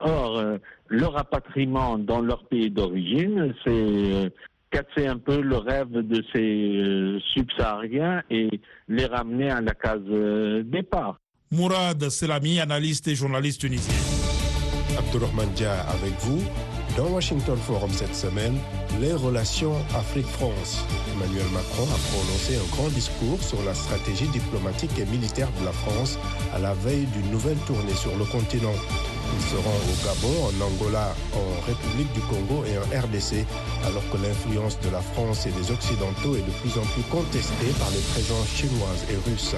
Or, 0.00 0.38
euh, 0.38 0.58
le 0.86 1.06
rapatriement 1.06 1.98
dans 1.98 2.20
leur 2.20 2.44
pays 2.46 2.70
d'origine, 2.70 3.54
c'est 3.64 3.70
euh, 3.70 4.30
casser 4.70 5.06
un 5.06 5.18
peu 5.18 5.40
le 5.40 5.56
rêve 5.56 5.90
de 5.90 6.24
ces 6.32 6.76
euh, 6.76 7.20
subsahariens 7.34 8.22
et 8.30 8.48
les 8.88 9.06
ramener 9.06 9.50
à 9.50 9.60
la 9.60 9.74
case 9.74 10.00
départ. 10.64 11.18
Mourad 11.50 12.08
Selami, 12.10 12.60
analyste 12.60 13.08
et 13.08 13.14
journaliste 13.14 13.60
tunisien. 13.60 13.94
Abdurrahman 14.98 15.48
Dia 15.54 15.80
avec 15.88 16.12
vous. 16.20 16.42
Dans 16.98 17.10
Washington 17.10 17.56
Forum 17.56 17.92
cette 17.92 18.12
semaine, 18.12 18.58
les 19.00 19.12
relations 19.12 19.74
Afrique-France. 19.94 20.84
Emmanuel 21.14 21.46
Macron 21.52 21.84
a 21.84 21.98
prononcé 22.12 22.56
un 22.56 22.76
grand 22.76 22.88
discours 22.88 23.42
sur 23.42 23.62
la 23.62 23.74
stratégie 23.74 24.28
diplomatique 24.28 24.98
et 24.98 25.04
militaire 25.06 25.48
de 25.60 25.64
la 25.64 25.72
France 25.72 26.18
à 26.54 26.58
la 26.58 26.74
veille 26.74 27.06
d'une 27.06 27.30
nouvelle 27.30 27.58
tournée 27.66 27.94
sur 27.94 28.16
le 28.16 28.24
continent. 28.24 28.74
Ils 29.36 29.46
seront 29.50 29.76
au 29.76 29.96
Gabon, 30.04 30.36
en 30.48 30.64
Angola, 30.64 31.14
en 31.34 31.66
République 31.66 32.12
du 32.12 32.20
Congo 32.20 32.64
et 32.64 32.78
en 32.78 33.06
RDC, 33.06 33.44
alors 33.84 34.02
que 34.10 34.16
l'influence 34.16 34.80
de 34.80 34.90
la 34.90 35.00
France 35.00 35.46
et 35.46 35.52
des 35.52 35.70
Occidentaux 35.70 36.34
est 36.34 36.46
de 36.46 36.54
plus 36.62 36.78
en 36.80 36.86
plus 36.96 37.04
contestée 37.10 37.72
par 37.78 37.90
les 37.90 38.02
présences 38.12 38.48
chinoises 38.48 39.04
et 39.10 39.30
russes. 39.30 39.54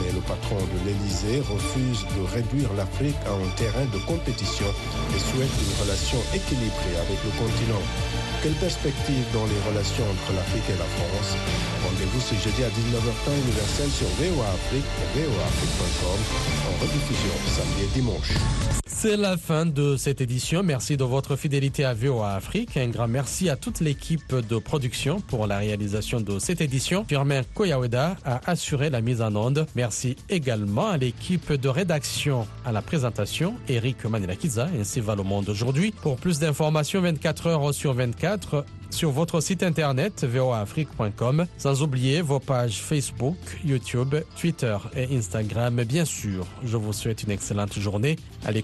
Mais 0.00 0.10
le 0.12 0.20
patron 0.20 0.56
de 0.56 0.78
l'Élysée 0.88 1.42
refuse 1.44 2.06
de 2.16 2.24
réduire 2.34 2.72
l'Afrique 2.74 3.20
à 3.26 3.32
un 3.32 3.50
terrain 3.56 3.84
de 3.92 3.98
compétition 4.06 4.66
et 5.14 5.20
souhaite 5.20 5.52
une 5.60 5.84
relation 5.84 6.18
équilibrée 6.34 6.96
avec 6.96 7.18
le 7.22 7.30
continent. 7.36 7.84
Quelle 8.42 8.54
perspective 8.54 9.24
dans 9.32 9.46
les 9.46 9.70
relations 9.70 10.02
entre 10.02 10.32
l'Afrique 10.34 10.68
et 10.68 10.76
la 10.76 10.84
France? 10.84 11.36
Rendez-vous 11.92 12.20
ce 12.20 12.34
jeudi 12.36 12.64
à 12.64 12.68
19h 12.68 13.12
temps 13.24 13.36
universel 13.44 13.90
sur 13.90 14.06
VOA 14.06 14.46
en 14.48 14.56
samedi 17.50 17.82
et 17.82 17.94
dimanche. 17.94 18.32
C'est 18.86 19.16
la 19.16 19.36
fin 19.36 19.66
de 19.66 19.96
cette 19.96 20.20
édition. 20.20 20.62
Merci 20.62 20.96
de 20.96 21.04
votre 21.04 21.36
fidélité 21.36 21.84
à 21.84 21.92
VOA 21.92 22.34
Afrique. 22.34 22.76
Un 22.76 22.88
grand 22.88 23.08
merci 23.08 23.50
à 23.50 23.56
toute 23.56 23.80
l'équipe 23.80 24.34
de 24.34 24.58
production 24.58 25.20
pour 25.20 25.46
la 25.46 25.58
réalisation 25.58 26.20
de 26.20 26.38
cette 26.38 26.60
édition. 26.60 27.04
Firmin 27.06 27.42
Koyaweda 27.54 28.16
a 28.24 28.40
assuré 28.50 28.88
la 28.88 29.00
mise 29.00 29.20
en 29.20 29.34
onde. 29.36 29.66
Merci 29.74 30.16
également 30.30 30.88
à 30.88 30.96
l'équipe 30.96 31.52
de 31.52 31.68
rédaction 31.68 32.46
à 32.64 32.72
la 32.72 32.80
présentation, 32.80 33.54
Eric 33.68 34.04
Manilakiza, 34.04 34.68
ainsi 34.78 35.00
va 35.00 35.14
le 35.14 35.24
monde 35.24 35.48
aujourd'hui. 35.48 35.92
Pour 36.00 36.16
plus 36.16 36.38
d'informations 36.38 37.02
24 37.02 37.46
heures 37.48 37.74
sur 37.74 37.92
24, 37.92 38.64
sur 38.92 39.10
votre 39.10 39.40
site 39.40 39.62
internet 39.62 40.24
voaafrique.com, 40.24 41.46
sans 41.58 41.82
oublier 41.82 42.20
vos 42.22 42.38
pages 42.38 42.80
Facebook, 42.80 43.36
YouTube, 43.64 44.14
Twitter 44.38 44.76
et 44.94 45.16
Instagram, 45.16 45.82
bien 45.84 46.04
sûr. 46.04 46.46
Je 46.64 46.76
vous 46.76 46.92
souhaite 46.92 47.24
une 47.24 47.30
excellente 47.30 47.78
journée 47.78 48.16
à 48.44 48.52
l'écoute 48.52 48.60